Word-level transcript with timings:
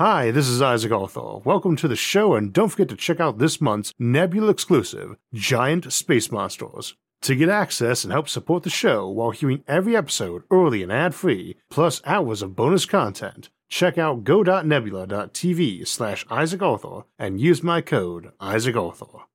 Hi, 0.00 0.30
this 0.30 0.48
is 0.48 0.62
Isaac 0.62 0.92
Arthur. 0.92 1.40
Welcome 1.44 1.76
to 1.76 1.86
the 1.86 1.94
show, 1.94 2.32
and 2.32 2.54
don't 2.54 2.70
forget 2.70 2.88
to 2.88 2.96
check 2.96 3.20
out 3.20 3.36
this 3.36 3.60
month's 3.60 3.92
Nebula 3.98 4.48
exclusive, 4.48 5.14
Giant 5.34 5.92
Space 5.92 6.32
Monsters. 6.32 6.94
To 7.20 7.36
get 7.36 7.50
access 7.50 8.02
and 8.02 8.10
help 8.10 8.26
support 8.26 8.62
the 8.62 8.70
show 8.70 9.06
while 9.10 9.30
hearing 9.30 9.62
every 9.68 9.94
episode 9.94 10.44
early 10.50 10.82
and 10.82 10.90
ad 10.90 11.14
free, 11.14 11.56
plus 11.68 12.00
hours 12.06 12.40
of 12.40 12.56
bonus 12.56 12.86
content, 12.86 13.50
check 13.68 13.98
out 13.98 14.24
go.nebula.tv 14.24 15.86
slash 15.86 16.24
Isaac 16.30 16.62
Arthur 16.62 17.02
and 17.18 17.38
use 17.38 17.62
my 17.62 17.82
code 17.82 18.32
Isaac 18.40 18.76
Arthur. 18.76 19.26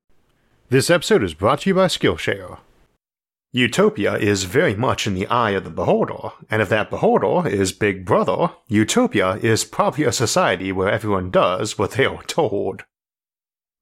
This 0.68 0.90
episode 0.90 1.22
is 1.22 1.34
brought 1.34 1.60
to 1.60 1.70
you 1.70 1.74
by 1.76 1.86
Skillshare. 1.86 2.58
Utopia 3.56 4.18
is 4.18 4.44
very 4.44 4.74
much 4.74 5.06
in 5.06 5.14
the 5.14 5.26
eye 5.28 5.52
of 5.52 5.64
the 5.64 5.70
beholder, 5.70 6.28
and 6.50 6.60
if 6.60 6.68
that 6.68 6.90
beholder 6.90 7.48
is 7.48 7.72
Big 7.72 8.04
Brother, 8.04 8.50
Utopia 8.68 9.36
is 9.36 9.64
probably 9.64 10.04
a 10.04 10.12
society 10.12 10.72
where 10.72 10.90
everyone 10.90 11.30
does 11.30 11.78
what 11.78 11.92
they 11.92 12.04
are 12.04 12.22
told. 12.26 12.84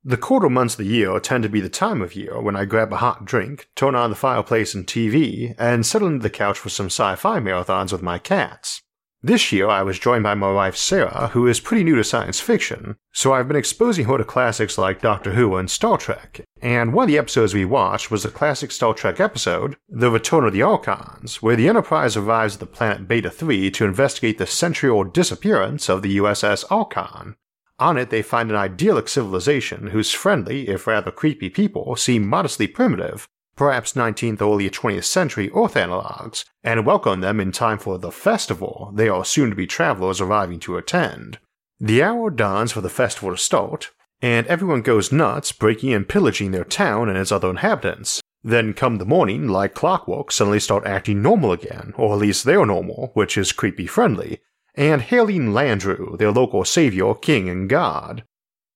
The 0.04 0.16
colder 0.16 0.48
months 0.48 0.74
of 0.74 0.78
the 0.78 0.92
year 0.92 1.18
tend 1.18 1.42
to 1.42 1.48
be 1.48 1.60
the 1.60 1.68
time 1.68 2.02
of 2.02 2.14
year 2.14 2.40
when 2.40 2.54
I 2.54 2.66
grab 2.66 2.92
a 2.92 2.98
hot 2.98 3.24
drink, 3.24 3.68
turn 3.74 3.96
on 3.96 4.10
the 4.10 4.16
fireplace 4.16 4.76
and 4.76 4.86
TV, 4.86 5.56
and 5.58 5.84
settle 5.84 6.06
into 6.06 6.22
the 6.22 6.30
couch 6.30 6.56
for 6.56 6.68
some 6.68 6.86
sci 6.86 7.16
fi 7.16 7.40
marathons 7.40 7.90
with 7.90 8.00
my 8.00 8.20
cats. 8.20 8.80
This 9.26 9.52
year, 9.52 9.70
I 9.70 9.82
was 9.82 9.98
joined 9.98 10.22
by 10.22 10.34
my 10.34 10.52
wife 10.52 10.76
Sarah, 10.76 11.30
who 11.32 11.46
is 11.46 11.58
pretty 11.58 11.82
new 11.82 11.96
to 11.96 12.04
science 12.04 12.40
fiction, 12.40 12.96
so 13.10 13.32
I've 13.32 13.48
been 13.48 13.56
exposing 13.56 14.04
her 14.04 14.18
to 14.18 14.22
classics 14.22 14.76
like 14.76 15.00
Doctor 15.00 15.32
Who 15.32 15.56
and 15.56 15.70
Star 15.70 15.96
Trek. 15.96 16.42
And 16.60 16.92
one 16.92 17.04
of 17.04 17.08
the 17.08 17.16
episodes 17.16 17.54
we 17.54 17.64
watched 17.64 18.10
was 18.10 18.24
the 18.24 18.28
classic 18.28 18.70
Star 18.70 18.92
Trek 18.92 19.20
episode, 19.20 19.78
The 19.88 20.10
Return 20.10 20.44
of 20.44 20.52
the 20.52 20.60
Archons, 20.60 21.40
where 21.40 21.56
the 21.56 21.68
Enterprise 21.68 22.18
arrives 22.18 22.56
at 22.56 22.60
the 22.60 22.66
planet 22.66 23.08
Beta 23.08 23.30
3 23.30 23.70
to 23.70 23.86
investigate 23.86 24.36
the 24.36 24.46
century 24.46 24.90
old 24.90 25.14
disappearance 25.14 25.88
of 25.88 26.02
the 26.02 26.18
USS 26.18 26.66
Archon. 26.70 27.36
On 27.78 27.96
it, 27.96 28.10
they 28.10 28.20
find 28.20 28.50
an 28.50 28.56
idyllic 28.56 29.08
civilization 29.08 29.86
whose 29.86 30.12
friendly, 30.12 30.68
if 30.68 30.86
rather 30.86 31.10
creepy 31.10 31.48
people 31.48 31.96
seem 31.96 32.28
modestly 32.28 32.66
primitive, 32.66 33.26
perhaps 33.56 33.92
19th 33.92 34.40
or 34.40 34.54
early 34.54 34.70
20th 34.70 35.04
century 35.04 35.50
Earth 35.54 35.74
analogs, 35.74 36.44
and 36.62 36.86
welcome 36.86 37.20
them 37.20 37.40
in 37.40 37.52
time 37.52 37.78
for 37.78 37.98
the 37.98 38.10
festival 38.10 38.90
they 38.94 39.08
are 39.08 39.24
soon 39.24 39.50
to 39.50 39.56
be 39.56 39.66
travelers 39.66 40.20
arriving 40.20 40.60
to 40.60 40.76
attend. 40.76 41.38
The 41.80 42.02
hour 42.02 42.30
dawns 42.30 42.72
for 42.72 42.80
the 42.80 42.88
festival 42.88 43.30
to 43.30 43.36
start, 43.36 43.90
and 44.22 44.46
everyone 44.46 44.82
goes 44.82 45.12
nuts 45.12 45.52
breaking 45.52 45.92
and 45.92 46.08
pillaging 46.08 46.50
their 46.50 46.64
town 46.64 47.08
and 47.08 47.18
its 47.18 47.32
other 47.32 47.50
inhabitants. 47.50 48.20
Then 48.42 48.74
come 48.74 48.98
the 48.98 49.04
morning, 49.04 49.48
like 49.48 49.74
clockwork, 49.74 50.30
suddenly 50.30 50.60
start 50.60 50.86
acting 50.86 51.22
normal 51.22 51.52
again, 51.52 51.94
or 51.96 52.12
at 52.14 52.20
least 52.20 52.44
they're 52.44 52.66
normal, 52.66 53.10
which 53.14 53.38
is 53.38 53.52
creepy 53.52 53.86
friendly, 53.86 54.40
and 54.74 55.02
hailing 55.02 55.52
Landru, 55.52 56.18
their 56.18 56.30
local 56.30 56.64
savior, 56.64 57.14
king, 57.14 57.48
and 57.48 57.68
god. 57.68 58.24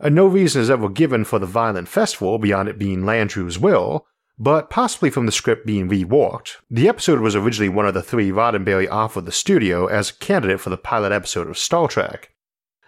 And 0.00 0.14
no 0.14 0.26
reason 0.26 0.62
is 0.62 0.70
ever 0.70 0.88
given 0.88 1.24
for 1.24 1.38
the 1.38 1.46
violent 1.46 1.88
festival 1.88 2.38
beyond 2.38 2.68
it 2.68 2.78
being 2.78 3.02
Landru's 3.02 3.58
will, 3.58 4.06
but 4.38 4.70
possibly 4.70 5.10
from 5.10 5.26
the 5.26 5.32
script 5.32 5.66
being 5.66 5.88
reworked. 5.88 6.56
The 6.70 6.88
episode 6.88 7.20
was 7.20 7.34
originally 7.34 7.68
one 7.68 7.86
of 7.86 7.94
the 7.94 8.02
three 8.02 8.30
Roddenberry 8.30 8.88
offered 8.90 9.26
the 9.26 9.32
studio 9.32 9.86
as 9.86 10.10
a 10.10 10.14
candidate 10.14 10.60
for 10.60 10.70
the 10.70 10.76
pilot 10.76 11.12
episode 11.12 11.48
of 11.48 11.58
Star 11.58 11.88
Trek. 11.88 12.30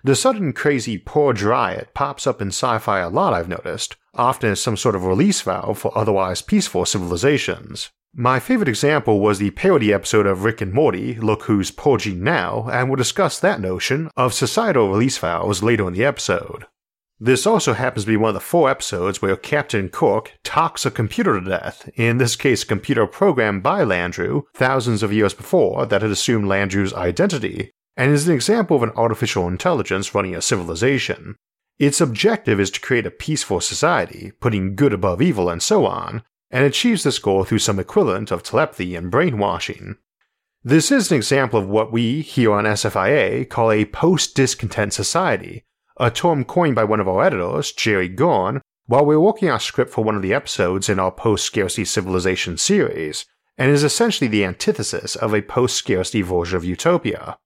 The 0.03 0.17
sudden 0.17 0.53
crazy 0.53 0.97
purge 0.97 1.43
riot 1.43 1.91
pops 1.93 2.27
up 2.27 2.41
in 2.41 2.49
sci 2.49 2.79
fi 2.79 3.01
a 3.01 3.11
lot, 3.11 3.35
I've 3.35 3.49
noticed, 3.49 3.97
often 4.15 4.53
as 4.53 4.61
some 4.61 4.77
sort 4.77 4.95
of 4.95 5.05
release 5.05 5.43
valve 5.43 5.79
for 5.79 5.97
otherwise 5.97 6.41
peaceful 6.41 6.87
civilizations. 6.87 7.91
My 8.15 8.41
favorite 8.41 8.69
example 8.69 9.21
was 9.21 9.39
the 9.39 9.51
parody 9.51 9.93
episode 9.93 10.27
of 10.27 10.43
Rick 10.43 10.61
and 10.61 10.73
Morty, 10.73 11.15
Look 11.15 11.45
Who's 11.45 11.71
Purging 11.71 12.25
Now, 12.25 12.69
and 12.73 12.89
we'll 12.89 12.97
discuss 12.97 13.39
that 13.39 13.61
notion 13.61 14.11
of 14.17 14.35
societal 14.35 14.91
release 14.91 15.19
valves 15.19 15.63
later 15.63 15.87
in 15.87 15.95
the 15.95 16.05
episode. 16.05 16.67
This 17.23 17.47
also 17.47 17.75
happens 17.75 18.05
to 18.05 18.11
be 18.11 18.17
one 18.17 18.31
of 18.31 18.35
the 18.35 18.41
four 18.41 18.71
episodes 18.71 19.21
where 19.21 19.37
Captain 19.37 19.91
Kirk 19.91 20.39
talks 20.43 20.87
a 20.87 20.91
computer 20.91 21.39
to 21.39 21.47
death, 21.47 21.91
in 21.95 22.17
this 22.17 22.35
case 22.35 22.63
a 22.63 22.67
computer 22.67 23.07
programmed 23.07 23.63
by 23.63 23.83
Landru 23.83 24.45
thousands 24.55 25.03
of 25.03 25.13
years 25.13 25.35
before 25.35 25.85
that 25.85 26.01
had 26.01 26.11
assumed 26.11 26.47
Landru's 26.47 26.95
identity, 26.95 27.73
and 27.95 28.11
is 28.11 28.27
an 28.27 28.35
example 28.35 28.75
of 28.75 28.83
an 28.83 28.93
artificial 28.97 29.47
intelligence 29.47 30.15
running 30.15 30.35
a 30.35 30.41
civilization. 30.41 31.37
Its 31.79 32.01
objective 32.01 32.59
is 32.59 32.71
to 32.71 32.81
create 32.81 33.05
a 33.05 33.11
peaceful 33.11 33.61
society, 33.61 34.33
putting 34.41 34.75
good 34.75 34.95
above 34.95 35.21
evil 35.21 35.51
and 35.51 35.63
so 35.63 35.85
on, 35.85 36.23
and 36.51 36.65
achieves 36.65 37.03
this 37.03 37.19
goal 37.19 37.45
through 37.45 37.59
some 37.59 37.79
equivalent 37.79 38.31
of 38.31 38.43
telepathy 38.43 38.97
and 38.97 39.11
brainwashing. 39.11 39.97
This 40.65 40.91
is 40.91 41.11
an 41.11 41.19
example 41.19 41.61
of 41.61 41.69
what 41.69 41.93
we, 41.93 42.23
here 42.23 42.53
on 42.53 42.65
SFIA, 42.65 43.47
call 43.47 43.71
a 43.71 43.85
post 43.85 44.35
discontent 44.35 44.95
society, 44.95 45.65
a 46.01 46.11
term 46.11 46.45
coined 46.45 46.75
by 46.75 46.83
one 46.83 46.99
of 46.99 47.07
our 47.07 47.23
editors, 47.23 47.73
Jerry 47.73 48.09
Guern, 48.09 48.63
while 48.87 49.05
we 49.05 49.15
were 49.15 49.23
working 49.23 49.51
our 49.51 49.61
script 49.61 49.93
for 49.93 50.03
one 50.03 50.17
of 50.17 50.23
the 50.23 50.33
episodes 50.33 50.89
in 50.89 50.99
our 50.99 51.13
post 51.13 51.45
scarcity 51.45 51.85
civilization 51.85 52.57
series, 52.57 53.27
and 53.59 53.71
is 53.71 53.85
essentially 53.85 54.27
the 54.27 54.45
antithesis 54.45 55.15
of 55.15 55.35
a 55.35 55.43
post 55.43 55.77
scarcity 55.77 56.23
version 56.23 56.57
of 56.57 56.65
Utopia. 56.65 57.37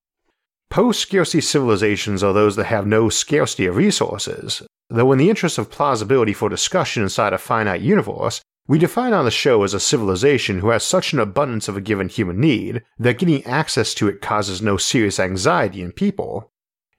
Post 0.71 1.01
scarcity 1.01 1.41
civilizations 1.41 2.23
are 2.23 2.33
those 2.33 2.55
that 2.55 2.67
have 2.67 2.87
no 2.87 3.09
scarcity 3.09 3.67
of 3.67 3.77
resources, 3.77 4.63
though, 4.89 5.11
in 5.11 5.19
the 5.19 5.29
interest 5.29 5.59
of 5.59 5.71
plausibility 5.71 6.33
for 6.33 6.49
discussion 6.49 7.03
inside 7.03 7.33
a 7.33 7.39
finite 7.39 7.81
universe, 7.81 8.41
we 8.69 8.79
define 8.79 9.13
on 9.13 9.25
the 9.25 9.31
show 9.31 9.63
as 9.65 9.75
a 9.75 9.81
civilization 9.81 10.61
who 10.61 10.71
has 10.71 10.85
such 10.85 11.13
an 11.13 11.19
abundance 11.19 11.69
of 11.69 11.77
a 11.77 11.83
given 11.83 12.09
human 12.09 12.41
need 12.41 12.83
that 12.99 13.19
getting 13.19 13.45
access 13.45 13.93
to 13.95 14.09
it 14.09 14.23
causes 14.23 14.63
no 14.63 14.77
serious 14.77 15.21
anxiety 15.21 15.83
in 15.83 15.93
people. 15.93 16.51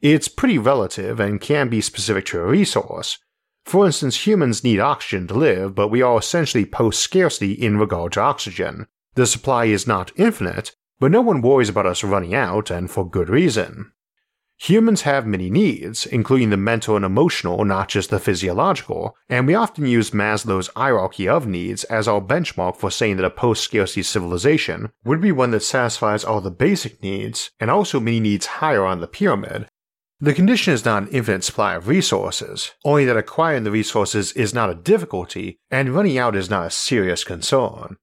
It's 0.08 0.28
pretty 0.28 0.60
relative 0.60 1.20
and 1.20 1.42
can 1.42 1.68
be 1.68 1.82
specific 1.82 2.26
to 2.26 2.40
a 2.40 2.46
resource. 2.46 3.18
For 3.66 3.88
instance, 3.88 4.28
humans 4.28 4.64
need 4.64 4.80
oxygen 4.80 5.26
to 5.30 5.34
live, 5.34 5.74
but 5.74 5.88
we 5.88 6.04
are 6.04 6.20
essentially 6.20 6.64
post 6.64 7.02
scarcity 7.02 7.54
in 7.54 7.78
regard 7.78 8.12
to 8.12 8.22
oxygen. 8.22 8.86
The 9.16 9.26
supply 9.26 9.66
is 9.66 9.88
not 9.88 10.12
infinite, 10.16 10.76
but 11.00 11.10
no 11.10 11.22
one 11.22 11.42
worries 11.42 11.70
about 11.70 11.88
us 11.88 12.04
running 12.04 12.36
out, 12.36 12.70
and 12.70 12.92
for 12.92 13.10
good 13.10 13.30
reason. 13.30 13.94
Humans 14.58 15.02
have 15.02 15.26
many 15.26 15.50
needs, 15.50 16.06
including 16.06 16.52
the 16.52 16.56
mental 16.56 16.96
and 16.96 17.04
emotional, 17.04 17.66
not 17.66 17.90
just 17.90 18.12
the 18.12 18.20
physiological, 18.20 19.18
and 19.28 19.48
we 19.48 19.56
often 19.56 19.88
use 19.88 20.12
Maslow's 20.12 20.70
hierarchy 20.76 21.28
of 21.28 21.48
needs 21.48 21.84
as 21.86 22.08
our 22.08 22.22
benchmark 22.22 22.76
for 22.76 22.92
saying 22.92 23.16
that 23.16 23.26
a 23.26 23.32
post 23.32 23.64
scarcity 23.64 24.04
civilization 24.04 24.92
would 25.04 25.20
be 25.20 25.32
one 25.32 25.50
that 25.50 25.64
satisfies 25.64 26.24
all 26.24 26.42
the 26.42 26.52
basic 26.52 27.02
needs 27.02 27.50
and 27.60 27.72
also 27.72 28.00
many 28.00 28.20
needs 28.20 28.46
higher 28.46 28.86
on 28.86 29.02
the 29.02 29.08
pyramid, 29.08 29.68
the 30.22 30.34
condition 30.34 30.74
is 30.74 30.86
not 30.86 31.04
an 31.04 31.10
infinite 31.10 31.44
supply 31.44 31.76
of 31.76 31.90
resources, 31.90 32.72
only 32.86 33.04
that 33.04 33.18
acquiring 33.18 33.66
the 33.66 33.72
resources 33.72 34.32
is 34.32 34.54
not 34.54 34.70
a 34.70 34.76
difficulty 34.76 35.60
and 35.70 35.90
running 35.90 36.18
out 36.18 36.38
is 36.38 36.50
not 36.50 36.68
a 36.68 36.72
serious 36.72 37.26
concern. 37.26 37.98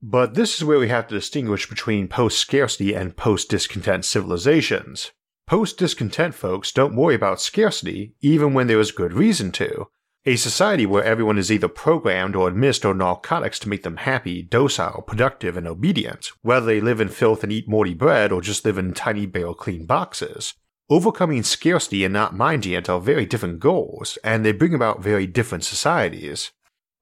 But 0.00 0.34
this 0.34 0.56
is 0.56 0.64
where 0.64 0.78
we 0.78 0.88
have 0.88 1.08
to 1.08 1.14
distinguish 1.14 1.68
between 1.68 2.08
post 2.08 2.38
scarcity 2.38 2.94
and 2.94 3.16
post 3.16 3.50
discontent 3.50 4.06
civilizations. 4.06 5.10
Post 5.46 5.76
discontent 5.76 6.34
folks 6.34 6.72
don't 6.72 6.96
worry 6.96 7.14
about 7.14 7.40
scarcity 7.40 8.14
even 8.20 8.54
when 8.54 8.66
there 8.66 8.80
is 8.80 8.92
good 8.92 9.12
reason 9.12 9.52
to. 9.52 9.88
A 10.24 10.36
society 10.36 10.86
where 10.86 11.04
everyone 11.04 11.38
is 11.38 11.50
either 11.50 11.68
programmed 11.68 12.36
or 12.36 12.48
administered 12.48 12.96
narcotics 12.96 13.58
to 13.60 13.68
make 13.68 13.82
them 13.82 13.96
happy, 13.96 14.42
docile, 14.42 15.02
productive, 15.02 15.56
and 15.56 15.66
obedient, 15.66 16.30
whether 16.42 16.66
they 16.66 16.80
live 16.80 17.00
in 17.00 17.08
filth 17.08 17.42
and 17.42 17.52
eat 17.52 17.68
Morty 17.68 17.94
bread 17.94 18.32
or 18.32 18.40
just 18.40 18.64
live 18.64 18.78
in 18.78 18.94
tiny 18.94 19.26
bare 19.26 19.54
clean 19.54 19.84
boxes. 19.84 20.54
Overcoming 20.90 21.42
scarcity 21.42 22.02
and 22.02 22.14
not 22.14 22.34
minding 22.34 22.72
it 22.72 22.88
are 22.88 22.98
very 22.98 23.26
different 23.26 23.60
goals, 23.60 24.16
and 24.24 24.42
they 24.42 24.52
bring 24.52 24.72
about 24.72 25.02
very 25.02 25.26
different 25.26 25.64
societies. 25.64 26.50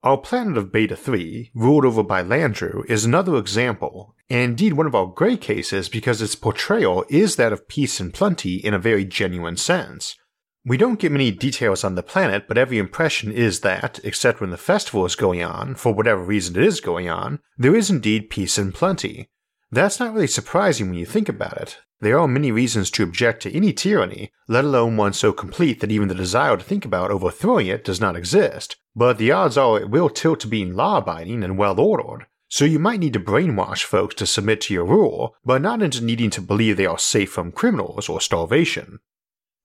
Our 0.03 0.17
planet 0.17 0.57
of 0.57 0.73
Beta 0.73 0.97
3, 0.97 1.51
ruled 1.55 1.85
over 1.85 2.03
by 2.03 2.21
Landru, 2.21 2.83
is 2.89 3.05
another 3.05 3.37
example, 3.37 4.13
and 4.29 4.41
indeed 4.41 4.73
one 4.73 4.87
of 4.87 4.95
our 4.95 5.07
great 5.07 5.39
cases 5.39 5.87
because 5.87 6.21
its 6.21 6.35
portrayal 6.35 7.05
is 7.07 7.37
that 7.37 7.53
of 7.53 7.69
peace 7.69 8.01
and 8.01 8.13
plenty 8.13 8.55
in 8.55 8.73
a 8.73 8.79
very 8.79 9.05
genuine 9.05 9.55
sense. 9.55 10.17
We 10.65 10.75
don't 10.75 10.99
get 10.99 11.13
many 11.13 11.31
details 11.31 11.85
on 11.85 11.95
the 11.95 12.03
planet, 12.03 12.45
but 12.49 12.57
every 12.57 12.79
impression 12.79 13.31
is 13.31 13.61
that, 13.61 14.01
except 14.03 14.41
when 14.41 14.49
the 14.49 14.57
festival 14.57 15.05
is 15.05 15.15
going 15.15 15.41
on, 15.41 15.75
for 15.75 15.93
whatever 15.93 16.21
reason 16.21 16.57
it 16.57 16.63
is 16.63 16.81
going 16.81 17.09
on, 17.09 17.39
there 17.57 17.73
is 17.75 17.89
indeed 17.89 18.29
peace 18.29 18.57
and 18.57 18.73
plenty. 18.73 19.29
That's 19.71 19.99
not 19.99 20.13
really 20.13 20.27
surprising 20.27 20.87
when 20.87 20.97
you 20.97 21.05
think 21.05 21.27
about 21.27 21.57
it. 21.57 21.79
There 21.99 22.17
are 22.19 22.27
many 22.27 22.51
reasons 22.51 22.89
to 22.91 23.03
object 23.03 23.41
to 23.43 23.51
any 23.53 23.73
tyranny, 23.73 24.31
let 24.47 24.63
alone 24.63 24.95
one 24.97 25.13
so 25.13 25.33
complete 25.33 25.79
that 25.81 25.91
even 25.91 26.07
the 26.07 26.15
desire 26.15 26.55
to 26.55 26.63
think 26.63 26.85
about 26.85 27.11
overthrowing 27.11 27.67
it 27.67 27.83
does 27.83 27.99
not 27.99 28.15
exist, 28.15 28.77
but 28.95 29.17
the 29.17 29.31
odds 29.31 29.57
are 29.57 29.79
it 29.79 29.89
will 29.89 30.09
tilt 30.09 30.39
to 30.41 30.47
being 30.47 30.75
law 30.75 30.99
abiding 30.99 31.43
and 31.43 31.57
well 31.57 31.79
ordered. 31.79 32.27
So 32.49 32.63
you 32.63 32.79
might 32.79 33.01
need 33.01 33.13
to 33.13 33.19
brainwash 33.19 33.83
folks 33.83 34.15
to 34.15 34.25
submit 34.25 34.61
to 34.61 34.73
your 34.73 34.85
rule, 34.85 35.35
but 35.43 35.61
not 35.61 35.81
into 35.81 36.03
needing 36.03 36.29
to 36.29 36.41
believe 36.41 36.77
they 36.77 36.85
are 36.85 36.99
safe 36.99 37.31
from 37.31 37.51
criminals 37.51 38.07
or 38.07 38.21
starvation. 38.21 38.99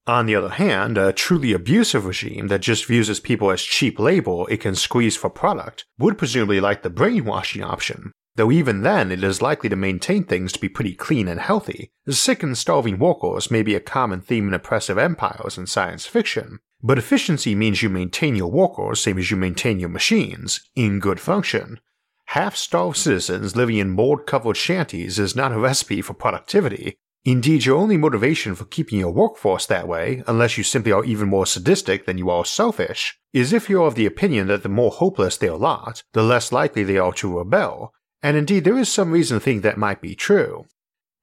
On 0.07 0.27
the 0.27 0.35
other 0.35 0.49
hand, 0.49 0.99
a 0.99 1.13
truly 1.13 1.53
abusive 1.53 2.07
regime 2.07 2.49
that 2.49 2.61
just 2.61 2.87
views 2.87 3.09
its 3.09 3.21
people 3.21 3.53
as 3.53 3.63
cheap 3.63 4.01
labor 4.01 4.51
it 4.51 4.61
can 4.61 4.75
squeeze 4.75 5.17
for 5.17 5.31
product 5.31 5.85
would 5.97 6.19
presumably 6.19 6.61
like 6.61 6.83
the 6.83 6.91
brainwashing 6.91 7.63
option, 7.63 8.11
though 8.37 8.51
even 8.51 8.83
then 8.83 9.13
it 9.13 9.23
is 9.23 9.43
likely 9.43 9.69
to 9.69 9.77
maintain 9.77 10.25
things 10.25 10.53
to 10.53 10.59
be 10.59 10.69
pretty 10.69 10.95
clean 10.95 11.29
and 11.29 11.41
healthy. 11.41 11.91
Sick 12.09 12.43
and 12.43 12.57
starving 12.57 12.99
workers 12.99 13.51
may 13.51 13.63
be 13.63 13.75
a 13.75 13.81
common 13.81 14.21
theme 14.21 14.49
in 14.49 14.55
oppressive 14.55 14.99
empires 14.99 15.59
in 15.59 15.67
science 15.67 16.07
fiction, 16.07 16.59
but 16.83 16.99
efficiency 16.99 17.55
means 17.55 17.83
you 17.83 17.89
maintain 17.89 18.35
your 18.35 18.51
workers 18.51 19.01
same 19.01 19.19
as 19.19 19.31
you 19.31 19.37
maintain 19.37 19.79
your 19.79 19.89
machines, 19.89 20.61
in 20.75 20.99
good 20.99 21.21
function. 21.21 21.79
Half 22.27 22.57
starved 22.57 22.97
citizens 22.97 23.57
living 23.57 23.77
in 23.77 23.91
mold 23.91 24.27
covered 24.27 24.57
shanties 24.57 25.19
is 25.19 25.37
not 25.37 25.53
a 25.53 25.59
recipe 25.59 26.01
for 26.01 26.15
productivity. 26.15 26.97
Indeed, 27.25 27.67
your 27.67 27.77
only 27.77 27.97
motivation 27.97 28.57
for 28.57 28.65
keeping 28.65 28.99
your 28.99 29.13
workforce 29.13 29.67
that 29.67 29.87
way, 29.87 30.25
unless 30.27 30.59
you 30.59 30.65
simply 30.65 30.91
are 30.91 31.05
even 31.05 31.29
more 31.29 31.47
sadistic 31.47 32.05
than 32.05 32.19
you 32.19 32.31
are 32.31 32.45
selfish, 32.45 33.17
is 33.33 33.53
if 33.53 33.71
you're 33.71 33.87
of 33.87 33.95
the 33.95 34.07
opinion 34.07 34.49
that 34.49 34.65
the 34.65 34.69
more 34.69 34.91
hopeless 34.91 35.37
their 35.37 35.55
lot, 35.55 36.03
the 36.15 36.23
less 36.23 36.51
likely 36.51 36.83
they 36.83 36.99
are 36.99 37.13
to 37.13 37.39
rebel, 37.39 37.93
and 38.23 38.37
indeed 38.37 38.65
there 38.65 38.79
is 38.79 38.91
some 38.91 39.11
reason 39.11 39.39
to 39.39 39.45
think 39.45 39.63
that 39.63 39.77
might 39.77 40.01
be 40.01 40.15
true. 40.15 40.67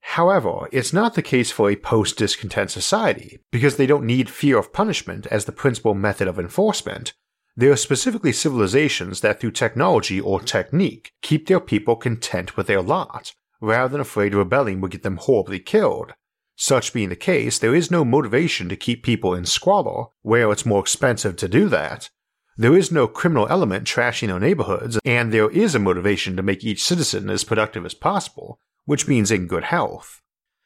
However, 0.00 0.68
it's 0.72 0.92
not 0.92 1.14
the 1.14 1.22
case 1.22 1.50
for 1.50 1.70
a 1.70 1.76
post 1.76 2.16
discontent 2.16 2.70
society, 2.70 3.38
because 3.52 3.76
they 3.76 3.86
don't 3.86 4.06
need 4.06 4.30
fear 4.30 4.58
of 4.58 4.72
punishment 4.72 5.26
as 5.26 5.44
the 5.44 5.52
principal 5.52 5.94
method 5.94 6.26
of 6.26 6.38
enforcement. 6.38 7.12
There 7.56 7.72
are 7.72 7.76
specifically 7.76 8.32
civilizations 8.32 9.20
that, 9.20 9.40
through 9.40 9.50
technology 9.52 10.20
or 10.20 10.40
technique, 10.40 11.12
keep 11.20 11.46
their 11.46 11.60
people 11.60 11.96
content 11.96 12.56
with 12.56 12.66
their 12.66 12.80
lot, 12.80 13.34
rather 13.60 13.92
than 13.92 14.00
afraid 14.00 14.34
rebelling 14.34 14.80
would 14.80 14.90
get 14.90 15.02
them 15.02 15.18
horribly 15.18 15.58
killed. 15.58 16.14
Such 16.56 16.92
being 16.92 17.08
the 17.08 17.16
case, 17.16 17.58
there 17.58 17.74
is 17.74 17.90
no 17.90 18.04
motivation 18.04 18.68
to 18.68 18.76
keep 18.76 19.02
people 19.02 19.34
in 19.34 19.46
squalor, 19.46 20.06
where 20.22 20.50
it's 20.50 20.66
more 20.66 20.80
expensive 20.80 21.36
to 21.36 21.48
do 21.48 21.68
that, 21.68 22.10
there 22.56 22.76
is 22.76 22.92
no 22.92 23.06
criminal 23.06 23.46
element 23.48 23.84
trashing 23.86 24.32
our 24.32 24.40
neighborhoods, 24.40 24.98
and 25.04 25.32
there 25.32 25.50
is 25.50 25.74
a 25.74 25.78
motivation 25.78 26.36
to 26.36 26.42
make 26.42 26.64
each 26.64 26.84
citizen 26.84 27.30
as 27.30 27.44
productive 27.44 27.86
as 27.86 27.94
possible, 27.94 28.58
which 28.84 29.08
means 29.08 29.30
in 29.30 29.46
good 29.46 29.64
health. 29.64 30.20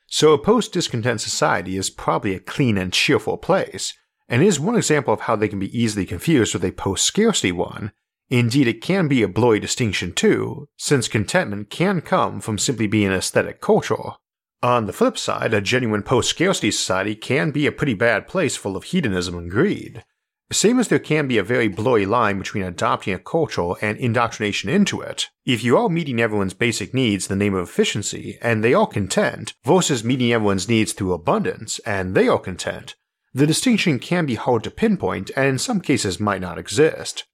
So 0.06 0.32
a 0.32 0.38
post 0.38 0.72
discontent 0.72 1.20
society 1.20 1.76
is 1.76 1.90
probably 1.90 2.34
a 2.34 2.40
clean 2.40 2.78
and 2.78 2.92
cheerful 2.92 3.36
place, 3.36 3.94
and 4.28 4.42
is 4.42 4.58
one 4.58 4.76
example 4.76 5.12
of 5.12 5.20
how 5.20 5.36
they 5.36 5.48
can 5.48 5.58
be 5.58 5.78
easily 5.78 6.06
confused 6.06 6.54
with 6.54 6.64
a 6.64 6.72
post 6.72 7.04
scarcity 7.04 7.52
one. 7.52 7.92
Indeed, 8.30 8.66
it 8.66 8.80
can 8.80 9.06
be 9.06 9.22
a 9.22 9.28
blurry 9.28 9.60
distinction 9.60 10.12
too, 10.12 10.68
since 10.76 11.08
contentment 11.08 11.68
can 11.70 12.00
come 12.00 12.40
from 12.40 12.58
simply 12.58 12.86
being 12.86 13.08
an 13.08 13.12
aesthetic 13.12 13.60
culture. 13.60 14.14
On 14.62 14.86
the 14.86 14.94
flip 14.94 15.18
side, 15.18 15.52
a 15.52 15.60
genuine 15.60 16.02
post 16.02 16.30
scarcity 16.30 16.70
society 16.70 17.14
can 17.14 17.50
be 17.50 17.66
a 17.66 17.72
pretty 17.72 17.94
bad 17.94 18.26
place 18.26 18.56
full 18.56 18.76
of 18.76 18.84
hedonism 18.84 19.36
and 19.36 19.50
greed. 19.50 20.04
Same 20.54 20.78
as 20.78 20.86
there 20.86 21.00
can 21.00 21.26
be 21.26 21.36
a 21.36 21.42
very 21.42 21.66
blurry 21.66 22.06
line 22.06 22.38
between 22.38 22.62
adopting 22.62 23.12
a 23.12 23.18
culture 23.18 23.72
and 23.82 23.98
indoctrination 23.98 24.70
into 24.70 25.00
it, 25.00 25.28
if 25.44 25.64
you 25.64 25.76
are 25.76 25.88
meeting 25.88 26.20
everyone's 26.20 26.54
basic 26.54 26.94
needs 26.94 27.28
in 27.28 27.36
the 27.36 27.44
name 27.44 27.54
of 27.54 27.68
efficiency 27.68 28.38
and 28.40 28.62
they 28.62 28.72
are 28.72 28.86
content, 28.86 29.54
versus 29.64 30.04
meeting 30.04 30.32
everyone's 30.32 30.68
needs 30.68 30.92
through 30.92 31.12
abundance 31.12 31.80
and 31.80 32.14
they 32.14 32.28
are 32.28 32.38
content, 32.38 32.94
the 33.34 33.48
distinction 33.48 33.98
can 33.98 34.26
be 34.26 34.36
hard 34.36 34.62
to 34.62 34.70
pinpoint 34.70 35.32
and 35.36 35.46
in 35.48 35.58
some 35.58 35.80
cases 35.80 36.20
might 36.20 36.40
not 36.40 36.56
exist. 36.56 37.24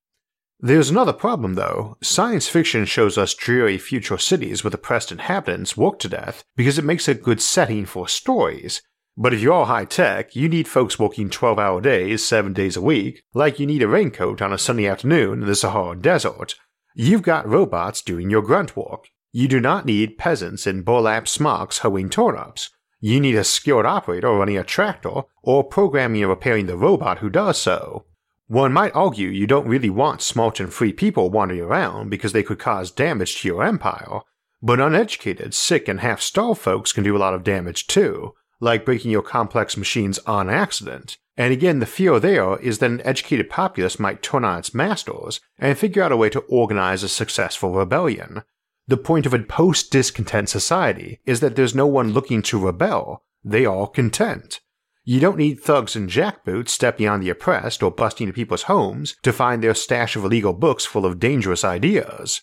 There's 0.59 0.89
another 0.89 1.13
problem 1.13 1.57
though. 1.57 1.99
Science 2.03 2.49
fiction 2.49 2.87
shows 2.87 3.19
us 3.19 3.35
dreary 3.35 3.77
future 3.77 4.17
cities 4.17 4.65
with 4.65 4.73
oppressed 4.73 5.13
inhabitants 5.13 5.77
worked 5.77 6.01
to 6.03 6.09
death 6.09 6.43
because 6.57 6.79
it 6.79 6.87
makes 6.87 7.07
a 7.07 7.15
good 7.15 7.43
setting 7.43 7.85
for 7.85 8.09
stories, 8.09 8.81
but 9.17 9.35
if 9.35 9.41
you're 9.41 9.67
high 9.67 9.85
tech, 9.85 10.35
you 10.35 10.49
need 10.49 10.69
folks 10.69 10.99
working 10.99 11.31
12 11.31 11.59
hour 11.59 11.81
days, 11.81 12.25
7 12.25 12.53
days 12.53 12.77
a 12.77 12.83
week, 12.83 13.23
like 13.35 13.59
you 13.59 13.67
need 13.67 13.83
a 13.83 13.89
raincoat 13.89 14.41
on 14.41 14.53
a 14.53 14.59
sunny 14.59 14.87
afternoon 14.87 15.43
in 15.43 15.49
the 15.49 15.55
Sahara 15.55 15.97
Desert. 15.97 16.55
You've 16.95 17.23
got 17.23 17.49
robots 17.49 18.03
doing 18.03 18.31
your 18.31 18.43
grunt 18.43 18.77
work. 18.77 19.09
You 19.33 19.47
do 19.47 19.61
not 19.61 19.87
need 19.87 20.19
peasants 20.19 20.67
in 20.67 20.83
burlap 20.83 21.29
smocks 21.29 21.79
hoeing 21.79 22.11
turnips. 22.11 22.71
You 23.01 23.21
need 23.21 23.37
a 23.37 23.45
skilled 23.45 23.87
operator 23.87 24.31
running 24.31 24.59
a 24.59 24.65
tractor 24.65 25.23
or 25.43 25.65
programming 25.65 26.23
and 26.23 26.31
repairing 26.31 26.67
the 26.67 26.77
robot 26.77 27.19
who 27.19 27.31
does 27.31 27.59
so. 27.59 28.05
One 28.49 28.73
might 28.73 28.95
argue 28.97 29.29
you 29.29 29.47
don't 29.47 29.69
really 29.69 29.91
want 29.91 30.23
smart 30.23 30.59
and 30.59 30.73
free 30.73 30.93
people 30.93 31.31
wandering 31.31 31.61
around 31.61 32.11
because 32.11 32.33
they 32.33 32.43
could 32.43 32.59
cause 32.59 32.91
damage 32.91 33.41
to 33.41 33.49
your 33.49 33.63
empire, 33.63 34.21
but 34.61 34.81
uneducated, 34.81 35.55
sick, 35.55 35.87
and 35.87 36.01
half 36.01 36.21
starved 36.21 36.61
folks 36.61 36.93
can 36.93 37.05
do 37.05 37.17
a 37.17 37.19
lot 37.19 37.33
of 37.33 37.45
damage 37.45 37.87
too, 37.87 38.35
like 38.61 38.85
breaking 38.85 39.11
your 39.11 39.23
complex 39.23 39.77
machines 39.77 40.19
on 40.21 40.49
accident. 40.49 41.17
And 41.37 41.53
again, 41.53 41.79
the 41.79 41.87
fear 41.87 42.21
there 42.21 42.59
is 42.59 42.79
that 42.79 42.91
an 42.91 43.01
educated 43.03 43.49
populace 43.49 43.99
might 43.99 44.23
turn 44.23 44.45
on 44.45 44.59
its 44.59 44.75
masters 44.75 45.41
and 45.59 45.77
figure 45.79 46.03
out 46.03 46.13
a 46.13 46.17
way 46.17 46.29
to 46.31 46.41
organize 46.41 47.03
a 47.03 47.09
successful 47.09 47.73
rebellion. 47.73 48.43
The 48.87 48.99
point 48.99 49.25
of 49.25 49.33
a 49.33 49.39
post 49.39 49.91
discontent 49.91 50.49
society 50.49 51.21
is 51.25 51.41
that 51.41 51.57
there's 51.57 51.75
no 51.75 51.87
one 51.87 52.13
looking 52.13 52.43
to 52.43 52.59
rebel, 52.59 53.23
they 53.43 53.65
are 53.65 53.87
content. 53.87 54.61
You 55.05 55.19
don't 55.19 55.39
need 55.39 55.61
thugs 55.61 55.97
and 55.97 56.11
jackboots 56.11 56.69
stepping 56.69 57.09
on 57.09 57.21
the 57.21 57.31
oppressed 57.31 57.83
or 57.83 57.91
busting 57.91 58.27
into 58.27 58.35
people's 58.35 58.65
homes 58.65 59.17
to 59.23 59.33
find 59.33 59.63
their 59.63 59.75
stash 59.75 60.15
of 60.15 60.25
illegal 60.25 60.53
books 60.53 60.85
full 60.85 61.07
of 61.07 61.19
dangerous 61.19 61.65
ideas. 61.65 62.43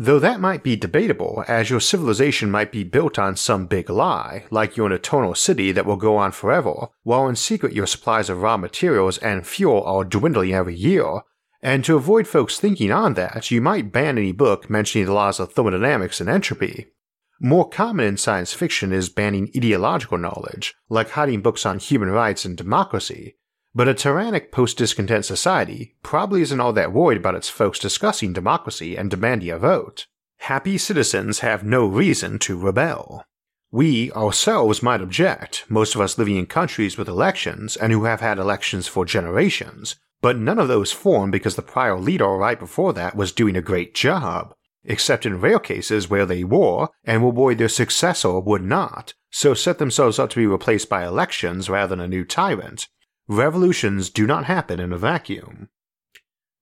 Though 0.00 0.20
that 0.20 0.40
might 0.40 0.62
be 0.62 0.76
debatable, 0.76 1.44
as 1.48 1.70
your 1.70 1.80
civilization 1.80 2.52
might 2.52 2.70
be 2.70 2.84
built 2.84 3.18
on 3.18 3.34
some 3.34 3.66
big 3.66 3.90
lie, 3.90 4.44
like 4.48 4.76
you're 4.76 4.86
an 4.86 4.92
eternal 4.92 5.34
city 5.34 5.72
that 5.72 5.86
will 5.86 5.96
go 5.96 6.16
on 6.16 6.30
forever, 6.30 6.86
while 7.02 7.26
in 7.26 7.34
secret 7.34 7.72
your 7.72 7.88
supplies 7.88 8.30
of 8.30 8.40
raw 8.40 8.56
materials 8.56 9.18
and 9.18 9.44
fuel 9.44 9.82
are 9.82 10.04
dwindling 10.04 10.54
every 10.54 10.76
year. 10.76 11.22
And 11.64 11.84
to 11.84 11.96
avoid 11.96 12.28
folks 12.28 12.60
thinking 12.60 12.92
on 12.92 13.14
that, 13.14 13.50
you 13.50 13.60
might 13.60 13.90
ban 13.90 14.18
any 14.18 14.30
book 14.30 14.70
mentioning 14.70 15.06
the 15.06 15.12
laws 15.12 15.40
of 15.40 15.52
thermodynamics 15.52 16.20
and 16.20 16.30
entropy. 16.30 16.92
More 17.40 17.68
common 17.68 18.06
in 18.06 18.16
science 18.18 18.52
fiction 18.52 18.92
is 18.92 19.08
banning 19.08 19.50
ideological 19.56 20.18
knowledge, 20.18 20.76
like 20.88 21.10
hiding 21.10 21.42
books 21.42 21.66
on 21.66 21.80
human 21.80 22.10
rights 22.10 22.44
and 22.44 22.56
democracy, 22.56 23.34
but 23.74 23.88
a 23.88 23.94
tyrannic 23.94 24.50
post 24.50 24.78
discontent 24.78 25.24
society 25.24 25.96
probably 26.02 26.42
isn't 26.42 26.60
all 26.60 26.72
that 26.72 26.92
worried 26.92 27.18
about 27.18 27.34
its 27.34 27.48
folks 27.48 27.78
discussing 27.78 28.32
democracy 28.32 28.96
and 28.96 29.10
demanding 29.10 29.50
a 29.50 29.58
vote. 29.58 30.06
Happy 30.38 30.78
citizens 30.78 31.40
have 31.40 31.64
no 31.64 31.86
reason 31.86 32.38
to 32.38 32.58
rebel. 32.58 33.24
We 33.70 34.10
ourselves 34.12 34.82
might 34.82 35.02
object, 35.02 35.64
most 35.68 35.94
of 35.94 36.00
us 36.00 36.16
living 36.16 36.36
in 36.36 36.46
countries 36.46 36.96
with 36.96 37.08
elections 37.08 37.76
and 37.76 37.92
who 37.92 38.04
have 38.04 38.20
had 38.20 38.38
elections 38.38 38.88
for 38.88 39.04
generations, 39.04 39.96
but 40.22 40.38
none 40.38 40.58
of 40.58 40.68
those 40.68 40.90
formed 40.90 41.32
because 41.32 41.56
the 41.56 41.62
prior 41.62 41.98
leader 41.98 42.28
right 42.28 42.58
before 42.58 42.92
that 42.94 43.14
was 43.14 43.30
doing 43.30 43.56
a 43.56 43.62
great 43.62 43.94
job, 43.94 44.54
except 44.84 45.26
in 45.26 45.40
rare 45.40 45.58
cases 45.58 46.08
where 46.08 46.24
they 46.24 46.44
were 46.44 46.88
and 47.04 47.22
were 47.22 47.30
worried 47.30 47.58
their 47.58 47.68
successor 47.68 48.40
would 48.40 48.62
not, 48.62 49.12
so 49.30 49.52
set 49.52 49.78
themselves 49.78 50.18
up 50.18 50.30
to 50.30 50.36
be 50.36 50.46
replaced 50.46 50.88
by 50.88 51.06
elections 51.06 51.68
rather 51.68 51.94
than 51.94 52.00
a 52.00 52.08
new 52.08 52.24
tyrant, 52.24 52.88
Revolutions 53.28 54.08
do 54.08 54.26
not 54.26 54.46
happen 54.46 54.80
in 54.80 54.90
a 54.90 54.96
vacuum. 54.96 55.68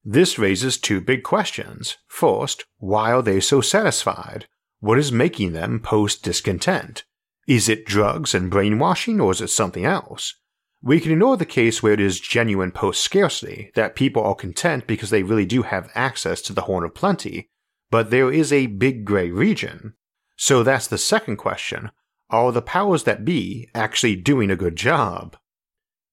This 0.05 0.37
raises 0.37 0.77
two 0.77 1.01
big 1.01 1.23
questions. 1.23 1.97
First, 2.09 2.65
why 2.79 3.13
are 3.13 3.23
they 3.23 3.39
so 3.39 3.61
satisfied? 3.61 4.47
What 4.81 4.99
is 4.99 5.13
making 5.13 5.53
them 5.53 5.79
post 5.79 6.25
discontent? 6.25 7.05
Is 7.47 7.69
it 7.69 7.87
drugs 7.87 8.35
and 8.35 8.51
brainwashing, 8.51 9.21
or 9.21 9.31
is 9.31 9.41
it 9.41 9.51
something 9.51 9.85
else? 9.85 10.35
We 10.83 10.99
can 10.99 11.13
ignore 11.13 11.37
the 11.37 11.47
case 11.47 11.85
where 11.85 11.93
it 11.93 12.01
is 12.01 12.19
genuine 12.19 12.73
post 12.73 13.01
scarcity, 13.01 13.71
that 13.77 13.95
people 13.95 14.25
are 14.25 14.35
content 14.35 14.89
because 14.89 15.11
they 15.11 15.23
really 15.23 15.47
do 15.47 15.63
have 15.63 15.93
access 15.95 16.43
to 16.43 16.53
the 16.53 16.63
horn 16.63 16.83
of 16.83 16.97
plenty, 16.97 17.49
but 17.93 18.11
there 18.11 18.33
is 18.33 18.53
a 18.53 18.67
big 18.67 19.05
gray 19.05 19.31
region. 19.31 19.95
So 20.37 20.65
that's 20.65 20.89
the 20.89 20.99
second 20.99 21.37
question 21.37 21.93
are 22.29 22.51
the 22.51 22.61
powers 22.61 23.05
that 23.05 23.25
be 23.25 23.69
actually 23.73 24.17
doing 24.17 24.51
a 24.51 24.57
good 24.57 24.75
job? 24.75 25.37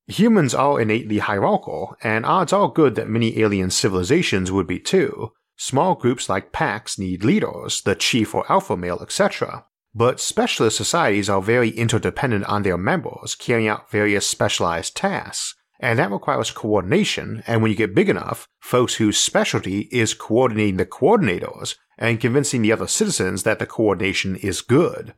Humans 0.08 0.54
are 0.54 0.82
innately 0.82 1.20
hierarchical, 1.20 1.96
and 2.04 2.26
odds 2.26 2.52
are 2.52 2.72
good 2.72 2.96
that 2.96 3.08
many 3.08 3.40
alien 3.40 3.70
civilizations 3.70 4.52
would 4.52 4.68
be 4.68 4.80
too. 4.80 5.32
Small 5.56 5.96
groups 5.96 6.28
like 6.28 6.52
packs 6.52 7.00
need 7.00 7.24
leaders, 7.24 7.82
the 7.82 7.96
chief 7.96 8.36
or 8.36 8.52
alpha 8.52 8.76
male, 8.76 9.00
etc. 9.02 9.66
But 9.96 10.20
specialist 10.20 10.76
societies 10.76 11.30
are 11.30 11.42
very 11.42 11.70
interdependent 11.70 12.46
on 12.46 12.64
their 12.64 12.78
members, 12.78 13.36
carrying 13.36 13.68
out 13.68 13.92
various 13.92 14.28
specialized 14.28 14.96
tasks, 14.98 15.56
and 15.80 16.00
that 16.00 16.12
requires 16.12 16.52
coordination, 16.52 17.44
and 17.46 17.62
when 17.62 17.72
you 17.72 17.78
get 17.78 17.96
big 17.96 18.10
enough, 18.10 18.48
folks 18.60 18.96
whose 18.96 19.18
specialty 19.18 19.82
is 19.92 20.14
coordinating 20.14 20.78
the 20.78 20.86
coordinators 20.86 21.76
and 21.98 22.20
convincing 22.20 22.62
the 22.62 22.72
other 22.72 22.88
citizens 22.88 23.44
that 23.44 23.60
the 23.60 23.66
coordination 23.66 24.36
is 24.38 24.62
good. 24.62 25.14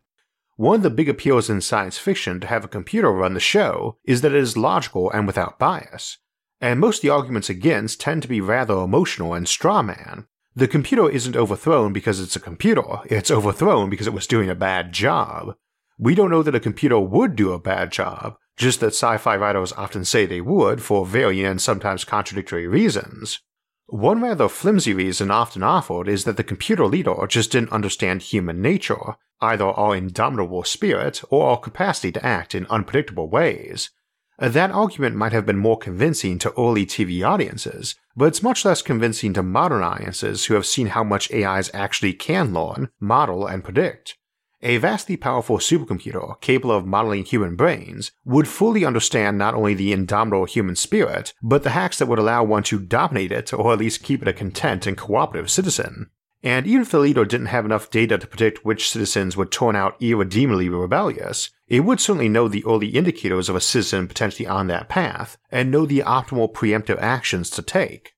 One 0.58 0.78
of 0.78 0.84
the 0.84 0.90
big 0.90 1.10
appeals 1.10 1.50
in 1.50 1.60
science 1.60 1.98
fiction 1.98 2.40
to 2.40 2.48
have 2.48 2.64
a 2.64 2.70
computer 2.70 3.12
run 3.12 3.34
the 3.34 3.42
show 3.42 3.98
is 4.06 4.22
that 4.22 4.34
it 4.34 4.42
is 4.42 4.56
logical 4.56 5.12
and 5.12 5.28
without 5.28 5.60
bias, 5.60 6.18
and 6.62 6.80
most 6.80 7.00
of 7.00 7.02
the 7.02 7.10
arguments 7.10 7.50
against 7.50 8.00
tend 8.00 8.22
to 8.22 8.30
be 8.30 8.40
rather 8.40 8.76
emotional 8.76 9.34
and 9.34 9.50
straw 9.50 9.82
man. 9.82 10.28
The 10.56 10.70
computer 10.70 11.10
isn't 11.10 11.36
overthrown 11.36 11.92
because 11.92 12.22
it's 12.22 12.38
a 12.38 12.40
computer, 12.40 13.00
it's 13.08 13.30
overthrown 13.30 13.90
because 13.90 14.08
it 14.08 14.14
was 14.14 14.28
doing 14.28 14.50
a 14.50 14.56
bad 14.56 14.94
job. 14.94 15.56
We 16.00 16.16
don't 16.16 16.32
know 16.32 16.44
that 16.44 16.56
a 16.56 16.62
computer 16.62 17.00
would 17.00 17.36
do 17.36 17.52
a 17.52 17.60
bad 17.60 17.92
job, 17.92 18.38
just 18.56 18.80
that 18.80 18.94
sci 18.94 19.18
fi 19.18 19.36
writers 19.36 19.74
often 19.74 20.06
say 20.06 20.26
they 20.26 20.40
would 20.40 20.82
for 20.82 21.06
varying 21.06 21.46
and 21.46 21.62
sometimes 21.62 22.06
contradictory 22.06 22.66
reasons. 22.66 23.42
One 23.88 24.22
rather 24.22 24.50
flimsy 24.50 24.94
reason 24.94 25.30
often 25.30 25.62
offered 25.62 26.08
is 26.08 26.24
that 26.24 26.38
the 26.38 26.44
computer 26.44 26.88
leader 26.88 27.16
just 27.28 27.52
didn't 27.52 27.72
understand 27.72 28.24
human 28.24 28.62
nature, 28.62 29.16
either 29.42 29.66
our 29.66 29.96
indomitable 29.96 30.64
spirit 30.64 31.22
or 31.30 31.50
our 31.50 31.60
capacity 31.60 32.12
to 32.14 32.26
act 32.26 32.56
in 32.56 32.66
unpredictable 32.68 33.30
ways. 33.30 33.92
Uh, 34.40 34.50
that 34.50 34.72
argument 34.72 35.16
might 35.16 35.32
have 35.32 35.46
been 35.46 35.58
more 35.58 35.78
convincing 35.78 36.40
to 36.40 36.54
early 36.58 36.86
TV 36.86 37.26
audiences, 37.26 37.96
but 38.16 38.26
it's 38.26 38.44
much 38.44 38.66
less 38.66 38.82
convincing 38.82 39.34
to 39.34 39.44
modern 39.44 39.84
audiences 39.84 40.46
who 40.46 40.56
have 40.56 40.66
seen 40.66 40.88
how 40.88 41.04
much 41.04 41.32
AIs 41.32 41.70
actually 41.74 42.14
can 42.14 42.54
learn, 42.54 42.90
model, 43.00 43.46
and 43.46 43.64
predict. 43.64 44.18
A 44.62 44.78
vastly 44.78 45.18
powerful 45.18 45.58
supercomputer 45.58 46.40
capable 46.42 46.76
of 46.76 46.86
modeling 46.86 47.26
human 47.26 47.56
brains 47.56 48.12
would 48.24 48.48
fully 48.48 48.86
understand 48.86 49.38
not 49.38 49.54
only 49.54 49.74
the 49.74 49.94
indomitable 49.94 50.46
human 50.46 50.76
spirit, 50.76 51.34
but 51.42 51.64
the 51.64 51.72
hacks 51.72 52.00
that 52.00 52.08
would 52.08 52.20
allow 52.20 52.44
one 52.44 52.64
to 52.64 52.80
dominate 52.80 53.32
it 53.32 53.54
or 53.54 53.74
at 53.74 53.80
least 53.80 54.04
keep 54.04 54.22
it 54.22 54.28
a 54.28 54.34
content 54.34 54.88
and 54.88 54.98
cooperative 54.98 55.52
citizen. 55.52 56.10
And 56.42 56.68
even 56.68 56.82
if 56.82 56.92
the 56.92 57.00
leader 57.00 57.26
didn't 57.26 57.48
have 57.48 57.66
enough 57.66 57.90
data 57.90 58.20
to 58.20 58.28
predict 58.28 58.64
which 58.64 58.90
citizens 58.90 59.36
would 59.36 59.52
turn 59.52 59.76
out 59.76 60.00
irredeemably 60.00 60.70
rebellious, 60.70 61.50
it 61.68 61.80
would 61.80 62.00
certainly 62.00 62.30
know 62.30 62.48
the 62.48 62.64
early 62.66 62.90
indicators 62.90 63.50
of 63.50 63.56
a 63.56 63.62
citizen 63.62 64.08
potentially 64.08 64.48
on 64.48 64.68
that 64.68 64.88
path, 64.88 65.38
and 65.50 65.72
know 65.72 65.88
the 65.88 66.04
optimal 66.06 66.54
preemptive 66.54 67.00
actions 67.00 67.50
to 67.50 67.64
take. 67.64 68.14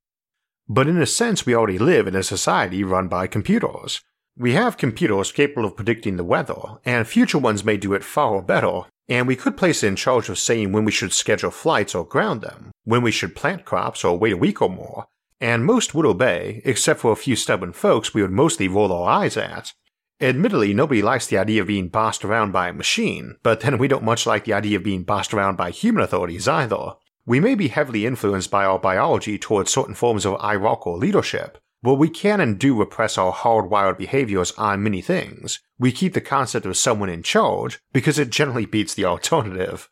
But 0.67 0.89
in 0.89 1.01
a 1.01 1.05
sense, 1.05 1.45
we 1.45 1.55
already 1.55 1.77
live 1.77 2.05
in 2.05 2.15
a 2.17 2.23
society 2.23 2.83
run 2.83 3.07
by 3.07 3.27
computers. 3.27 4.01
We 4.39 4.53
have 4.53 4.77
computers 4.77 5.31
capable 5.31 5.65
of 5.65 5.75
predicting 5.75 6.17
the 6.17 6.23
weather, 6.23 6.61
and 6.85 7.07
future 7.07 7.39
ones 7.39 7.65
may 7.65 7.75
do 7.75 7.93
it 7.93 8.03
far 8.03 8.39
better, 8.43 8.81
and 9.09 9.27
we 9.27 9.35
could 9.35 9.57
place 9.57 9.81
it 9.81 9.87
in 9.87 9.95
charge 9.95 10.29
of 10.29 10.37
saying 10.37 10.71
when 10.71 10.85
we 10.85 10.91
should 10.91 11.11
schedule 11.11 11.49
flights 11.49 11.95
or 11.95 12.05
ground 12.05 12.41
them, 12.41 12.69
when 12.83 13.01
we 13.01 13.09
should 13.09 13.35
plant 13.35 13.65
crops 13.65 14.03
or 14.03 14.15
wait 14.15 14.33
a 14.33 14.37
week 14.37 14.61
or 14.61 14.69
more, 14.69 15.07
and 15.41 15.65
most 15.65 15.95
would 15.95 16.05
obey, 16.05 16.61
except 16.65 16.99
for 16.99 17.11
a 17.11 17.15
few 17.15 17.35
stubborn 17.35 17.73
folks 17.73 18.13
we 18.13 18.21
would 18.21 18.29
mostly 18.29 18.67
roll 18.67 18.93
our 18.93 19.09
eyes 19.09 19.37
at. 19.37 19.73
Admittedly, 20.21 20.71
nobody 20.71 21.01
likes 21.01 21.25
the 21.25 21.39
idea 21.39 21.61
of 21.61 21.67
being 21.67 21.89
bossed 21.89 22.23
around 22.23 22.51
by 22.51 22.67
a 22.67 22.73
machine, 22.73 23.37
but 23.41 23.61
then 23.61 23.79
we 23.79 23.87
don't 23.87 24.03
much 24.03 24.27
like 24.27 24.45
the 24.45 24.53
idea 24.53 24.77
of 24.77 24.83
being 24.83 25.01
bossed 25.01 25.33
around 25.33 25.55
by 25.55 25.71
human 25.71 26.03
authorities 26.03 26.47
either. 26.47 26.91
We 27.25 27.39
may 27.39 27.55
be 27.55 27.69
heavily 27.69 28.05
influenced 28.05 28.51
by 28.51 28.65
our 28.65 28.77
biology 28.77 29.39
towards 29.39 29.73
certain 29.73 29.95
forms 29.95 30.25
of 30.25 30.39
hierarchical 30.39 30.95
leadership, 30.95 31.57
but 31.83 31.95
we 31.95 32.09
can 32.09 32.39
and 32.39 32.59
do 32.59 32.77
repress 32.77 33.17
our 33.17 33.33
hardwired 33.33 33.97
behaviors 33.97 34.51
on 34.53 34.83
many 34.83 35.01
things. 35.01 35.59
We 35.77 35.91
keep 35.91 36.13
the 36.13 36.21
concept 36.21 36.65
of 36.65 36.77
someone 36.77 37.09
in 37.09 37.23
charge 37.23 37.79
because 37.93 38.17
it 38.17 38.29
generally 38.29 38.65
beats 38.65 38.93
the 38.93 39.05
alternative. 39.05 39.89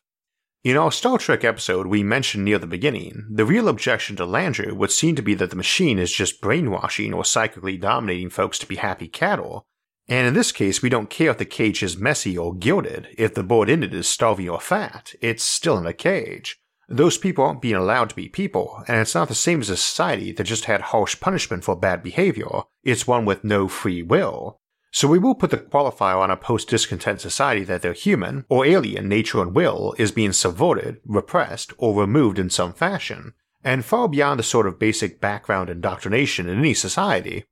In 0.63 0.77
our 0.77 0.91
Star 0.91 1.19
Trek 1.19 1.43
episode 1.43 1.85
we 1.85 2.01
mentioned 2.01 2.43
near 2.43 2.57
the 2.57 2.65
beginning, 2.65 3.27
the 3.29 3.45
real 3.45 3.67
objection 3.67 4.15
to 4.15 4.25
Landru 4.25 4.73
would 4.73 4.91
seem 4.91 5.15
to 5.15 5.21
be 5.21 5.35
that 5.35 5.51
the 5.51 5.55
machine 5.55 5.99
is 5.99 6.11
just 6.11 6.41
brainwashing 6.41 7.13
or 7.13 7.23
psychically 7.23 7.77
dominating 7.77 8.31
folks 8.31 8.57
to 8.59 8.65
be 8.65 8.77
happy 8.77 9.07
cattle, 9.07 9.67
and 10.07 10.27
in 10.27 10.33
this 10.33 10.51
case 10.51 10.81
we 10.81 10.89
don't 10.89 11.09
care 11.09 11.29
if 11.29 11.37
the 11.37 11.45
cage 11.45 11.83
is 11.83 11.97
messy 11.97 12.35
or 12.35 12.55
gilded, 12.55 13.09
if 13.17 13.35
the 13.35 13.43
board 13.43 13.69
in 13.69 13.83
it 13.83 13.93
is 13.93 14.07
starving 14.07 14.49
or 14.49 14.59
fat, 14.59 15.13
it's 15.21 15.43
still 15.43 15.77
in 15.77 15.85
a 15.85 15.93
cage. 15.93 16.59
Those 16.87 17.17
people 17.17 17.43
aren't 17.43 17.61
being 17.61 17.75
allowed 17.75 18.09
to 18.09 18.15
be 18.15 18.29
people, 18.29 18.83
and 18.87 18.99
it's 18.99 19.15
not 19.15 19.27
the 19.27 19.35
same 19.35 19.61
as 19.61 19.69
a 19.69 19.77
society 19.77 20.31
that 20.33 20.43
just 20.43 20.65
had 20.65 20.81
harsh 20.81 21.19
punishment 21.19 21.63
for 21.63 21.75
bad 21.75 22.03
behavior, 22.03 22.63
it's 22.83 23.07
one 23.07 23.25
with 23.25 23.43
no 23.43 23.67
free 23.67 24.03
will. 24.03 24.59
So 24.91 25.07
we 25.07 25.19
will 25.19 25.35
put 25.35 25.51
the 25.51 25.57
qualifier 25.57 26.17
on 26.17 26.31
a 26.31 26.37
post 26.37 26.69
discontent 26.69 27.19
society 27.19 27.63
that 27.65 27.81
their 27.81 27.93
human 27.93 28.45
or 28.47 28.65
alien 28.65 29.09
nature 29.09 29.41
and 29.41 29.53
will 29.53 29.93
is 29.97 30.11
being 30.11 30.31
subverted, 30.31 31.01
repressed, 31.05 31.73
or 31.77 31.99
removed 31.99 32.39
in 32.39 32.49
some 32.49 32.71
fashion, 32.71 33.33
and 33.63 33.83
far 33.83 34.07
beyond 34.07 34.39
the 34.39 34.43
sort 34.43 34.67
of 34.67 34.79
basic 34.79 35.19
background 35.19 35.69
indoctrination 35.69 36.47
in 36.47 36.59
any 36.59 36.73
society. 36.73 37.45